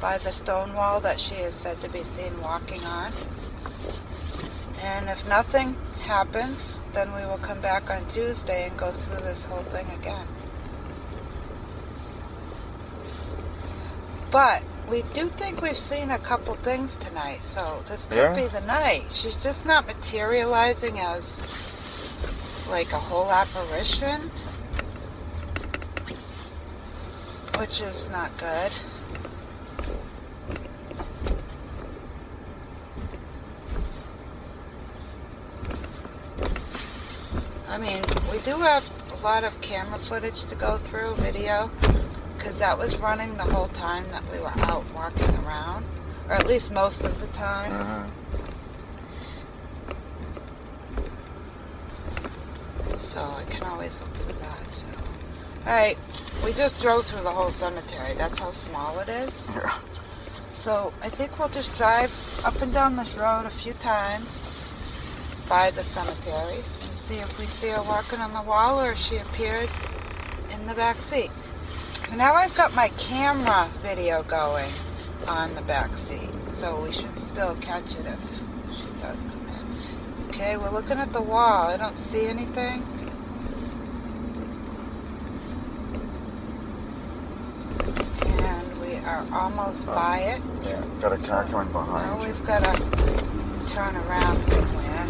[0.00, 3.12] by the stone wall that she is said to be seen walking on.
[4.80, 9.44] And if nothing happens, then we will come back on Tuesday and go through this
[9.44, 10.26] whole thing again.
[14.30, 18.34] But we do think we've seen a couple things tonight, so this could Yeah.
[18.34, 19.04] be the night.
[19.12, 21.46] She's just not materializing as
[22.68, 24.30] like a whole apparition,
[27.56, 28.72] which is not good.
[37.68, 41.70] I mean, we do have a lot of camera footage to go through, video,
[42.40, 45.84] because that was running the whole time that we were out walking around,
[46.26, 47.70] or at least most of the time.
[47.70, 48.06] Uh-huh.
[52.98, 54.84] So I can always look through that too.
[55.66, 55.98] Alright,
[56.42, 58.14] we just drove through the whole cemetery.
[58.16, 59.30] That's how small it is.
[59.50, 59.78] Yeah.
[60.54, 62.10] So I think we'll just drive
[62.46, 64.46] up and down this road a few times
[65.46, 68.98] by the cemetery and see if we see her walking on the wall or if
[68.98, 69.70] she appears
[70.54, 71.30] in the back seat.
[72.10, 74.68] So now I've got my camera video going
[75.28, 78.30] on the back seat, so we should still catch it if
[78.74, 80.28] she does come in.
[80.28, 81.68] Okay, we're looking at the wall.
[81.68, 82.82] I don't see anything.
[88.40, 90.42] And we are almost oh, by it.
[90.64, 92.26] Yeah, got a car coming Now behind you.
[92.26, 95.06] we've got to turn around somewhere.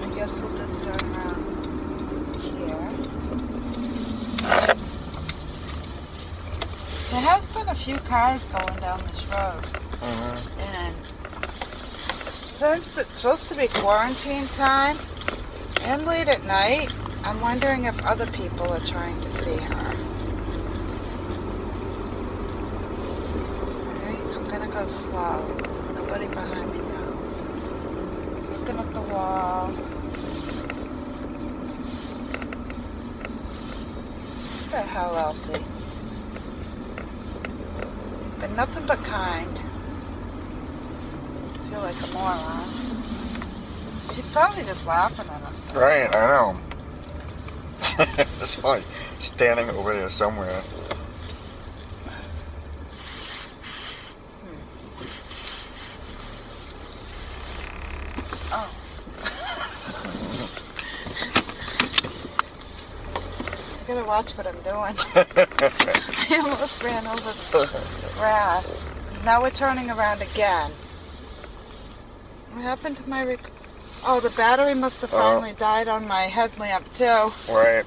[0.00, 2.94] I guess we'll just turn around here.
[7.10, 9.62] There has been a few cars going down this road,
[10.00, 10.36] Uh-huh.
[10.58, 10.96] and
[12.32, 14.96] since it's supposed to be quarantine time,
[15.82, 16.90] And late at night,
[17.24, 19.94] I'm wondering if other people are trying to see her.
[23.90, 25.44] Okay, I'm gonna go slow.
[25.74, 27.12] There's nobody behind me now.
[28.56, 29.68] Looking at the wall.
[34.56, 35.73] What the hell, Elsie?
[38.44, 39.58] Been nothing but kind.
[41.70, 42.68] feel like a moron.
[44.14, 45.74] She's probably just laughing at us.
[45.74, 46.60] Right, I know.
[48.42, 48.84] it's funny.
[49.18, 50.62] Standing over there somewhere.
[58.52, 58.70] Oh.
[63.84, 64.94] I gotta watch what I'm doing.
[66.30, 67.68] I almost ran over the
[68.16, 68.86] grass.
[69.24, 70.70] Now we're turning around again.
[72.52, 73.50] What happened to my rec-
[74.06, 75.18] Oh, the battery must have Oh.
[75.18, 77.32] finally died on my headlamp too.
[77.50, 77.84] right.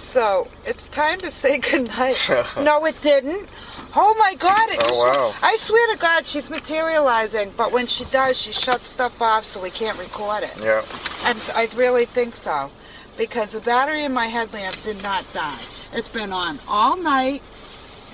[0.00, 2.28] So it's time to say goodnight.
[2.60, 3.48] no, it didn't.
[3.96, 4.70] Oh my God!
[4.70, 5.34] It Oh, just, wow.
[5.42, 7.52] I swear to God, she's materializing.
[7.56, 10.52] But when she does, she shuts stuff off so we can't record it.
[10.60, 10.84] Yeah.
[11.24, 12.70] And I really think so,
[13.16, 15.60] because the battery in my headlamp did not die.
[15.92, 17.42] It's been on all night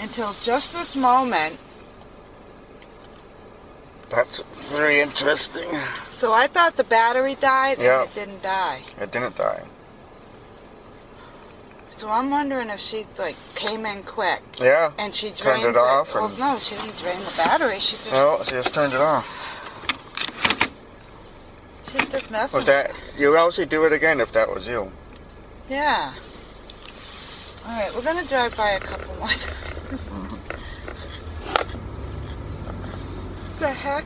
[0.01, 1.59] until just this moment.
[4.11, 5.69] That's very interesting.
[6.11, 8.03] So I thought the battery died, Yeah.
[8.03, 8.81] and it didn't die.
[9.01, 9.63] It didn't die.
[11.97, 14.93] So I'm wondering if she like came in quick Yeah.
[14.99, 17.79] and she drained it off Well, and- no, she didn't drain the battery.
[17.79, 19.47] She just No, she just turned it off.
[21.91, 22.59] She's just messing.
[22.59, 23.37] Was that you?
[23.37, 24.91] Elsie, do it again if that was you.
[25.69, 26.13] Yeah.
[27.67, 30.01] All right, we're gonna drive by a couple more times.
[33.59, 34.05] the heck?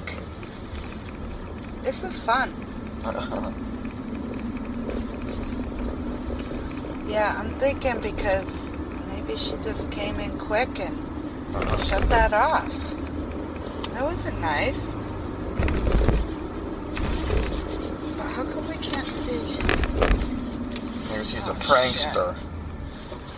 [1.83, 2.53] This is fun.
[7.07, 8.73] Yeah, I'm thinking because
[9.09, 10.99] maybe she just came in quick and
[11.81, 12.73] shut that off.
[13.93, 14.97] That wasn't nice.
[18.35, 19.57] How come we can't see?
[21.11, 22.37] Maybe she's Oh, a prankster.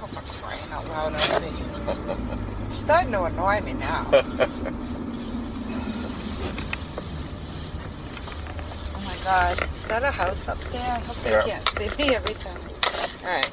[0.02, 2.74] Oh, for crying out loud, I see.
[2.74, 4.06] Starting to annoy me now.
[8.94, 9.68] Oh my god.
[9.80, 10.80] Is that a house up there?
[10.92, 12.60] I hope they can't see me every time.
[13.22, 13.50] Alright.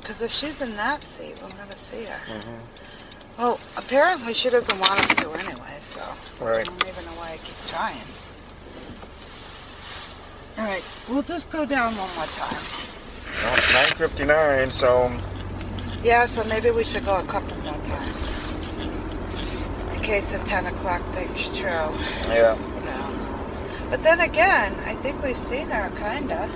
[0.00, 2.20] Because if she's in that seat, we'll never see her.
[2.32, 2.58] Mhm.
[3.38, 6.00] Well, apparently she doesn't want us to anyway, so
[6.40, 6.60] right.
[6.60, 7.96] I don't even know why I keep trying.
[10.58, 12.62] Alright, we'll just go down one more time.
[13.42, 13.56] Well,
[13.88, 14.70] 9:59.
[14.70, 15.10] So
[16.02, 18.38] Yeah, so maybe we should go a couple more times.
[19.94, 21.90] In case the 10 o'clock thing's true.
[22.28, 23.88] yeah, No.
[23.90, 26.48] But then again, I think we've seen her, kinda.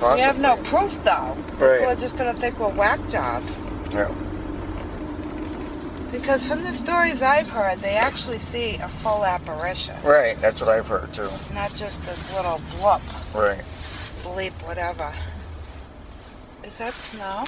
[0.00, 0.14] possibly.
[0.16, 1.36] We have no proof, though.
[1.52, 3.68] People are just gonna think we're whack jobs.
[3.92, 4.08] Yeah.
[6.12, 9.96] Because from the stories I've heard, they actually see a full apparition.
[10.02, 10.38] Right.
[10.42, 11.30] That's what I've heard too.
[11.54, 13.00] Not just this little blip,
[13.34, 13.64] Right.
[14.22, 15.10] bleep, whatever.
[16.64, 17.44] Is that snow?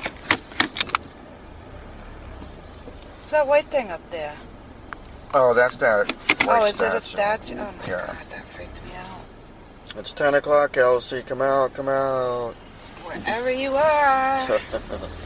[3.19, 4.35] What's that white thing up there?
[5.35, 6.13] Oh, that's that.
[6.49, 7.57] oh, is it a statue?
[7.59, 8.07] Oh my Yeah.
[8.07, 9.99] god, that freaked me out.
[9.99, 11.23] It's 10 o'clock, Elsie.
[11.23, 11.75] Come out.
[11.75, 12.55] Come out.
[13.05, 14.49] Wherever you are.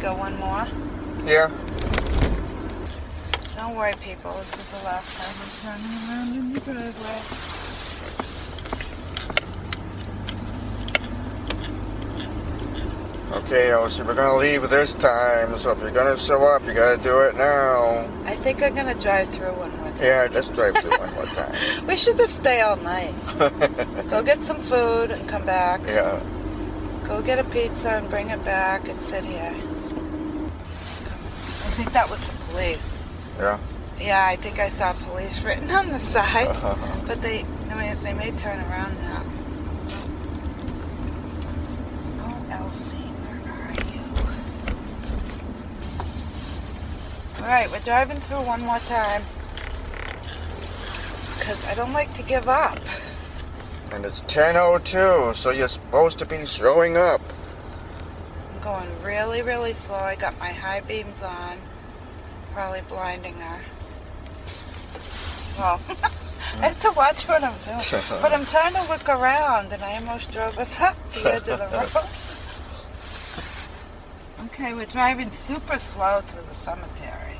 [0.00, 0.66] Go one more?
[1.26, 1.50] yeah.
[3.56, 4.32] Don't worry, people.
[4.38, 8.30] This is the last time we're turning around in the driveway.
[13.32, 14.02] Okay, oh, Elsie.
[14.02, 15.56] We're gonna leave this time.
[15.58, 18.08] So if you're gonna show up, you gotta do it now.
[18.24, 20.00] I think I'm gonna drive through one more time.
[20.00, 20.28] Yeah.
[20.32, 21.54] Let's drive through one more time.
[21.86, 23.14] We should just stay all night.
[24.10, 25.80] Go get some food and come back.
[25.86, 26.22] yeah.
[27.04, 29.54] Go get a pizza and bring it back and sit here.
[31.80, 33.04] I think that was the police.
[33.38, 33.58] Yeah.
[33.98, 36.48] Yeah, I think I saw police written on the side.
[36.48, 36.76] Uh-huh.
[37.06, 39.24] But they, I mean, they may turn around now.
[42.20, 44.02] Oh, Elsie, where are you?
[47.42, 49.22] All right, we're driving through one more time.
[51.38, 52.78] Because I don't like to give up.
[53.90, 57.22] And it's 10:02, so you're supposed to be showing up.
[58.52, 59.96] I'm going really, really slow.
[59.96, 61.56] I got my high beams on.
[62.52, 63.60] Probably blinding her.
[65.58, 65.80] Well,
[66.58, 68.02] I have to watch what I'm doing.
[68.22, 71.58] But I'm trying to look around, and I almost drove us up the edge of
[71.58, 72.06] the road.
[74.46, 77.36] Okay, we're driving super slow through the cemetery,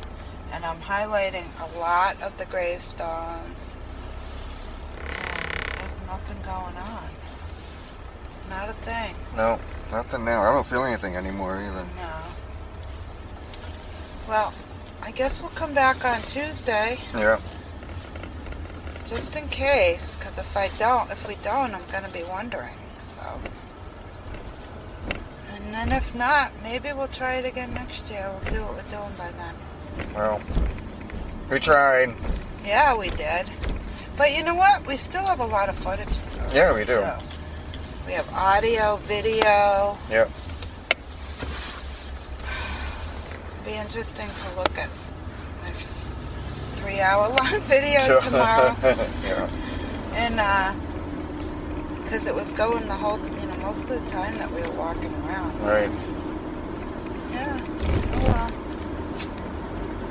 [0.52, 3.76] and I'm highlighting a lot of the gravestones.
[5.00, 5.06] Um,
[5.78, 7.11] there's nothing going on.
[8.48, 9.14] Not a thing.
[9.36, 9.58] No,
[9.90, 10.42] nothing now.
[10.42, 11.86] I don't feel anything anymore either.
[11.96, 12.12] No.
[14.28, 14.52] Well,
[15.03, 17.38] I guess we'll come back on Tuesday, Yeah.
[19.07, 20.16] just in case.
[20.16, 22.76] Because if I don't, if we don't, I'm gonna be wondering.
[23.05, 23.20] So.
[25.55, 28.30] And then if not, maybe we'll try it again next year.
[28.30, 29.55] We'll see what we're doing by then.
[30.14, 30.40] Well,
[31.51, 32.14] we tried.
[32.64, 33.48] Yeah, we did.
[34.16, 34.86] But you know what?
[34.86, 36.46] We still have a lot of footage to go.
[36.53, 36.94] Yeah, we do.
[37.01, 37.11] too.
[38.07, 39.96] We have audio, video.
[40.11, 40.30] Yep.
[43.70, 44.88] Be interesting to look at
[45.62, 45.70] my
[46.80, 49.48] three-hour-long video tomorrow, yeah.
[50.12, 50.74] and uh,
[52.02, 54.72] because it was going the whole, you know, most of the time that we were
[54.72, 55.56] walking around.
[55.60, 55.88] Right.
[57.30, 57.60] Yeah.
[58.12, 58.50] Oh well.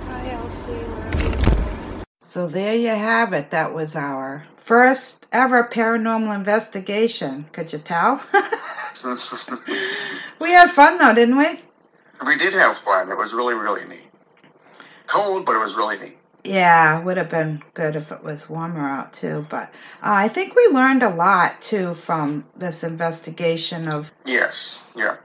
[0.05, 0.71] Hi, Elsie.
[0.71, 1.33] Wherever you.
[2.21, 3.51] So there you have it.
[3.51, 7.45] That was our first ever paranormal investigation.
[7.51, 8.23] Could you tell?
[10.39, 11.59] we had fun though, didn't we?
[12.25, 13.11] We did have fun.
[13.11, 14.09] It was really, really neat.
[15.07, 16.17] Cold, but it was really neat.
[16.43, 19.45] Yeah, would have been good if it was warmer out too.
[19.49, 24.11] But uh, I think we learned a lot too from this investigation of.
[24.25, 25.17] Yes, yeah.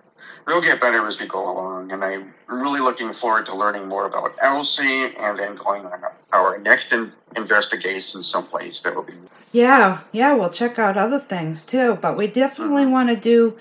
[0.47, 4.07] We'll get better as we go along, and I'm really looking forward to learning more
[4.07, 6.03] about Elsie and then going on
[6.35, 9.15] our next in- investigation someplace that will be.
[9.53, 11.95] Yeah, yeah, we'll check out other things too.
[11.95, 13.57] But we definitely want to do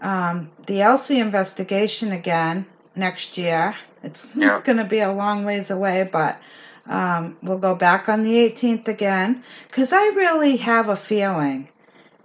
[0.00, 3.76] um, the Elsie investigation again next year.
[4.02, 4.60] It's Yeah.
[4.62, 6.40] going to be a long ways away, but
[6.86, 11.68] um, we'll go back on the 18th again because I really have a feeling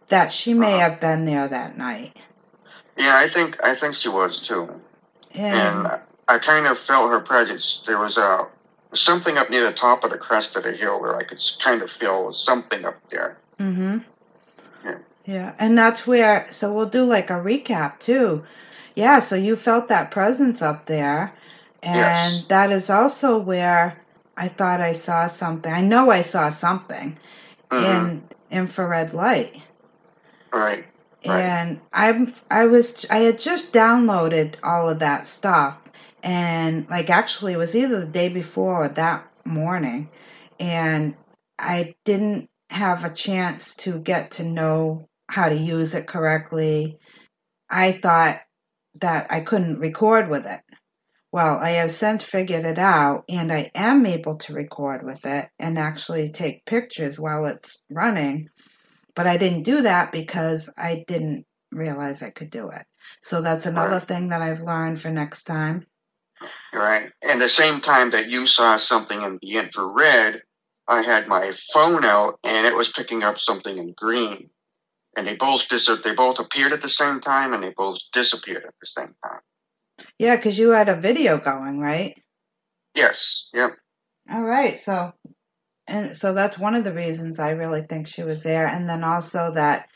[0.08, 0.90] that she may Uh-huh.
[0.90, 2.16] have been there that night.
[2.98, 4.70] Yeah, I think I think she was too,
[5.34, 7.84] And and I kind of felt her presence.
[7.88, 8.46] There was a
[8.94, 11.82] something up near the top of the crest of the hill where I could kind
[11.82, 13.38] of feel something up there.
[13.60, 14.00] Mm-hmm.
[15.26, 15.54] Yeah.
[15.60, 16.48] And that's where.
[16.52, 18.44] So we'll do like a recap too.
[18.96, 21.34] Yeah, so you felt that presence up there,
[21.82, 22.46] and Yes.
[22.50, 23.98] that is also where
[24.38, 25.72] I thought I saw something.
[25.74, 27.18] I know I saw something
[27.72, 28.12] Mhm.
[28.12, 29.56] in infrared light,
[30.54, 30.86] Right.
[31.26, 31.56] Right.
[31.56, 35.78] and I'm I was I had just downloaded all of that stuff,
[36.24, 40.10] and like actually it was either the day before or that morning,
[40.60, 41.16] and
[41.60, 46.98] I didn't have a chance to get to know how to use it correctly.
[47.70, 48.42] I thought
[49.00, 50.60] that I couldn't record with it.
[51.32, 55.48] Well, I have since figured it out, and I am able to record with it
[55.58, 58.50] and actually take pictures while it's running.
[59.16, 62.86] But I didn't do that because I didn't realize I could do it.
[63.24, 64.04] So that's another Right.
[64.04, 65.86] thing that I've learned for next time.
[66.74, 67.12] Right.
[67.22, 70.42] And the same time that you saw something in the infrared,
[70.88, 74.50] I had my phone out and it was picking up something in green.
[75.16, 78.64] And they both dis- they both appeared at the same time and they both disappeared
[78.66, 79.42] at the same time.
[80.18, 82.16] Yeah, because you had a video going, right?
[82.96, 83.50] Yes.
[83.54, 83.78] Yep.
[84.32, 85.14] All right, so
[85.88, 89.04] and so that's one of the reasons I really think she was there, and then
[89.04, 89.90] also that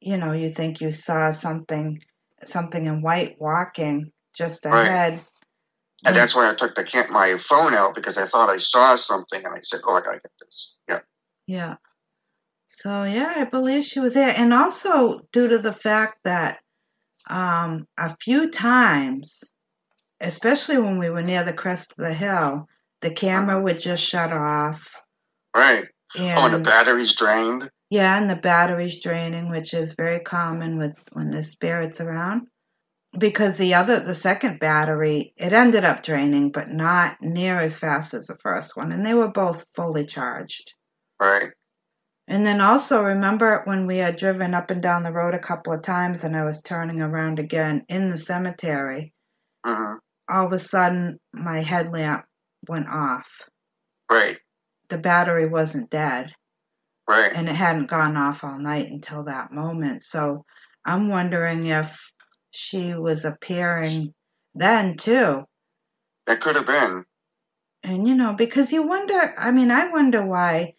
[0.00, 1.98] you know you think you saw something
[2.44, 4.86] something in white walking just Right.
[4.86, 5.24] ahead.
[6.04, 9.44] And that's why I took the my phone out because I thought I saw something
[9.44, 11.00] and I said, "Oh, I gotta get this." Yeah.
[11.46, 11.76] Yeah.
[12.72, 16.60] So yeah, I believe she was there, and also due to the fact that
[17.28, 19.42] um, a few times,
[20.20, 22.68] especially when we were near the crest of the hill,
[23.00, 24.88] the camera would just shut off.
[25.54, 25.84] Right.
[26.16, 27.68] And oh, and the battery's drained.
[27.90, 32.46] Yeah, and the battery's draining, which is very common with when the spirit's around.
[33.18, 38.14] Because the other, the second battery, it ended up draining, but not near as fast
[38.14, 40.74] as the first one, and they were both fully charged.
[41.18, 41.50] Right.
[42.30, 45.72] And then also remember when we had driven up and down the road a couple
[45.72, 49.12] of times, and I was turning around again in the cemetery.
[49.66, 49.94] hmm
[50.28, 52.24] All of a sudden, my headlamp
[52.68, 53.28] went off.
[54.08, 54.38] Right.
[54.90, 56.32] The battery wasn't dead.
[57.08, 57.32] Right.
[57.34, 60.04] and it hadn't gone off all night until that moment.
[60.04, 60.44] So
[60.84, 62.12] I'm wondering if
[62.52, 64.14] she was appearing
[64.54, 65.42] then too.
[66.26, 67.04] That could have been.
[67.82, 70.74] And you know, because you wonder, I mean, I wonder why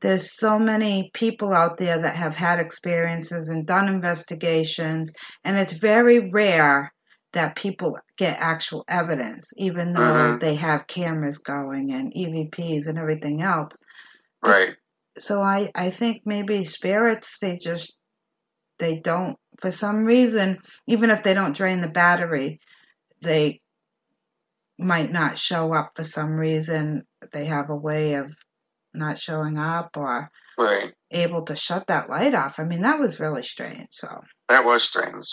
[0.00, 5.12] there's so many people out there that have had experiences and done investigations,
[5.44, 6.92] and it's very rare
[7.32, 10.40] that people get actual evidence, even though Mhm.
[10.40, 13.76] they have cameras going and EVPs and everything else.
[14.42, 14.76] Right.
[15.18, 17.98] so I I think maybe spirits they just
[18.78, 22.60] they don't for some reason even if they don't drain the battery
[23.22, 23.60] they
[24.78, 28.32] might not show up for some reason they have a way of
[28.94, 30.92] not showing up or Right.
[31.10, 32.58] able to shut that light off.
[32.60, 33.88] I mean, that was really strange.
[33.92, 35.26] So, That was strange.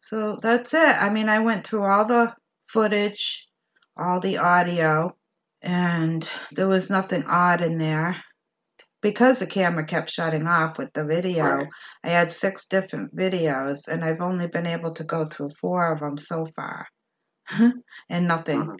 [0.00, 0.96] so that's it.
[1.02, 2.34] I mean, I went through all the
[2.68, 3.48] footage,
[3.96, 5.16] all the audio,
[5.62, 8.22] and there was nothing odd in there.
[9.00, 11.68] Because the camera kept shutting off with the video, Right.
[12.04, 16.00] I had six different videos, and I've only been able to go through four of
[16.00, 16.86] them so far.
[18.08, 18.62] and nothing.
[18.66, 18.78] Mhm.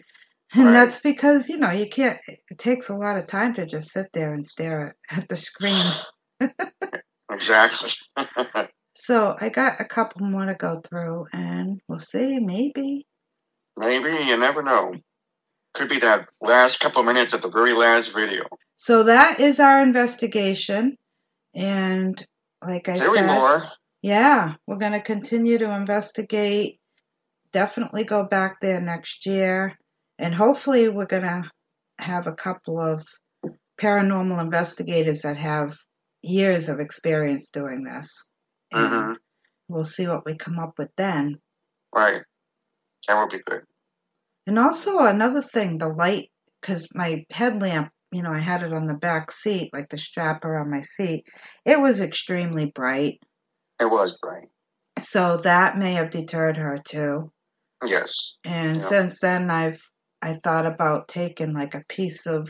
[0.53, 0.73] And Right.
[0.73, 4.07] that's because, you know, you can't, it takes a lot of time to just sit
[4.13, 5.93] there and stare at, the screen.
[7.31, 7.89] Exactly.
[8.97, 13.05] So I got a couple more to go through, and we'll see, maybe.
[13.75, 14.93] Maybe you never know.
[15.73, 18.43] Could be that last couple of minutes of the very last video.
[18.77, 20.95] So that is our investigation.
[21.53, 22.25] And
[22.65, 23.63] like I There said, more.
[24.01, 26.79] yeah, we're going to continue to investigate.
[27.51, 29.77] Definitely go back there next year.
[30.17, 31.49] And hopefully, we're going to
[31.99, 33.05] have a couple of
[33.79, 35.75] paranormal investigators that have
[36.21, 38.29] years of experience doing this.
[38.71, 39.13] And hmm
[39.67, 41.37] we'll see what we come up with then.
[41.93, 42.21] Right.
[43.07, 43.63] That would be good.
[44.47, 46.29] And also another thing, the light,
[46.61, 50.45] because my headlamp, you know, I had it on the back seat, like the strap
[50.45, 51.25] around my seat.
[51.65, 53.19] It was extremely bright,
[53.79, 54.49] It was bright.
[54.99, 57.31] so that may have deterred her too.
[57.83, 58.37] Yes.
[58.45, 58.85] And Yeah.
[58.85, 59.81] since then, I've
[60.25, 62.49] I thought about taking like a piece of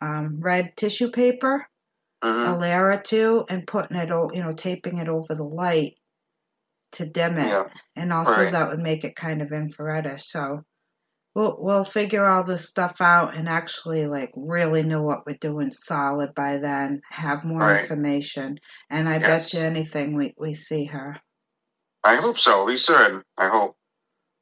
[0.00, 1.64] um, red tissue paper,
[2.22, 5.94] hmm a layer or two, and putting it, you know, taping it over the light
[6.92, 7.48] to dim it.
[7.50, 7.68] Yeah.
[7.94, 8.50] and also Right.
[8.52, 10.22] that would make it kind of infraredish.
[10.22, 10.62] So
[11.36, 15.70] we'll we'll figure all this stuff out and actually like really know what we're doing
[15.70, 17.00] solid by then.
[17.10, 17.82] Have more Right.
[17.82, 18.58] information,
[18.90, 19.52] and I Yes.
[19.52, 21.20] bet you anything we we see her.
[22.02, 22.64] I hope so.
[22.64, 23.22] We should.
[23.38, 23.76] I hope.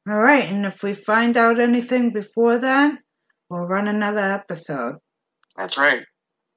[0.07, 2.99] All right, and if we find out anything before then,
[3.49, 4.95] we'll run another episode.
[5.55, 6.03] That's right.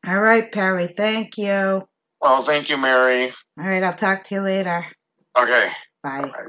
[0.07, 0.89] All right, Perry.
[0.89, 1.83] Thank you.
[2.23, 3.27] Oh, thank you, Mary.
[3.59, 4.85] All right, I'll talk to you later.
[5.39, 5.71] Okay.
[6.03, 6.23] Bye.
[6.23, 6.49] Bye.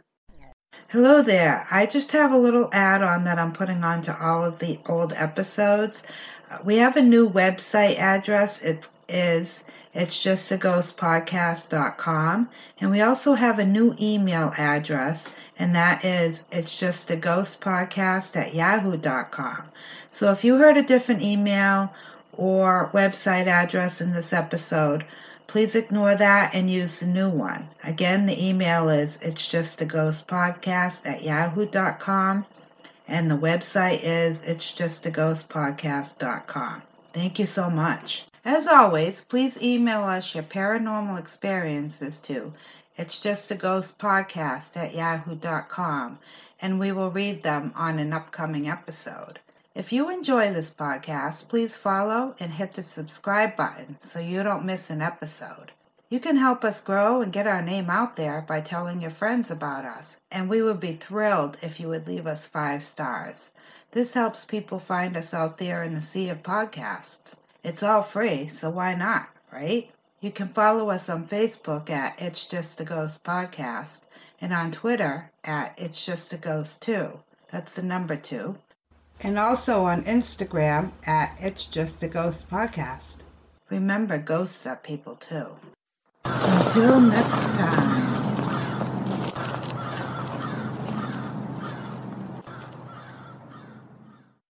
[0.89, 1.67] Hello there.
[1.69, 4.79] I just have a little add on that I'm putting on to all of the
[4.87, 6.03] old episodes.
[6.49, 8.61] Uh, We have a new website address.
[8.61, 12.49] It is it's just a ghost podcast.com.
[12.79, 17.62] And we also have a new email address, and that is it's just a ghost
[17.62, 19.64] podcast at yahoo.com.
[20.10, 21.93] So if you heard a different email
[22.34, 25.05] or website address in this episode,
[25.47, 27.68] please ignore that and use the new one.
[27.84, 32.45] Again, the email is it's just a ghost podcast at yahoo.com
[33.08, 36.82] and the website is it's just a ghost podcast.com.
[37.14, 38.28] Thank you so much.
[38.43, 42.53] As always, please email us your paranormal experiences to
[42.97, 46.19] it's just a ghost podcast at yahoo.com
[46.59, 49.39] and we will read them on an upcoming episode.
[49.75, 54.65] If you enjoy this podcast, please follow and hit the subscribe button so you don't
[54.65, 55.71] miss an episode.
[56.09, 59.51] You can help us grow and get our name out there by telling your friends
[59.51, 63.51] about us, and we would be thrilled if you would leave us five stars.
[63.91, 67.36] This helps people find us out there in the sea of podcasts.
[67.61, 69.91] It's all free, so why not, right?
[70.19, 74.01] You can follow us on Facebook at It's Just a Ghost Podcast
[74.41, 77.11] and on Twitter at It's Just a Ghost 2.
[77.51, 78.57] That's the number two
[79.21, 83.17] and also on Instagram at It's Just a Ghost Podcast.
[83.69, 85.47] Remember, ghosts are people too.
[86.25, 88.26] Until next time.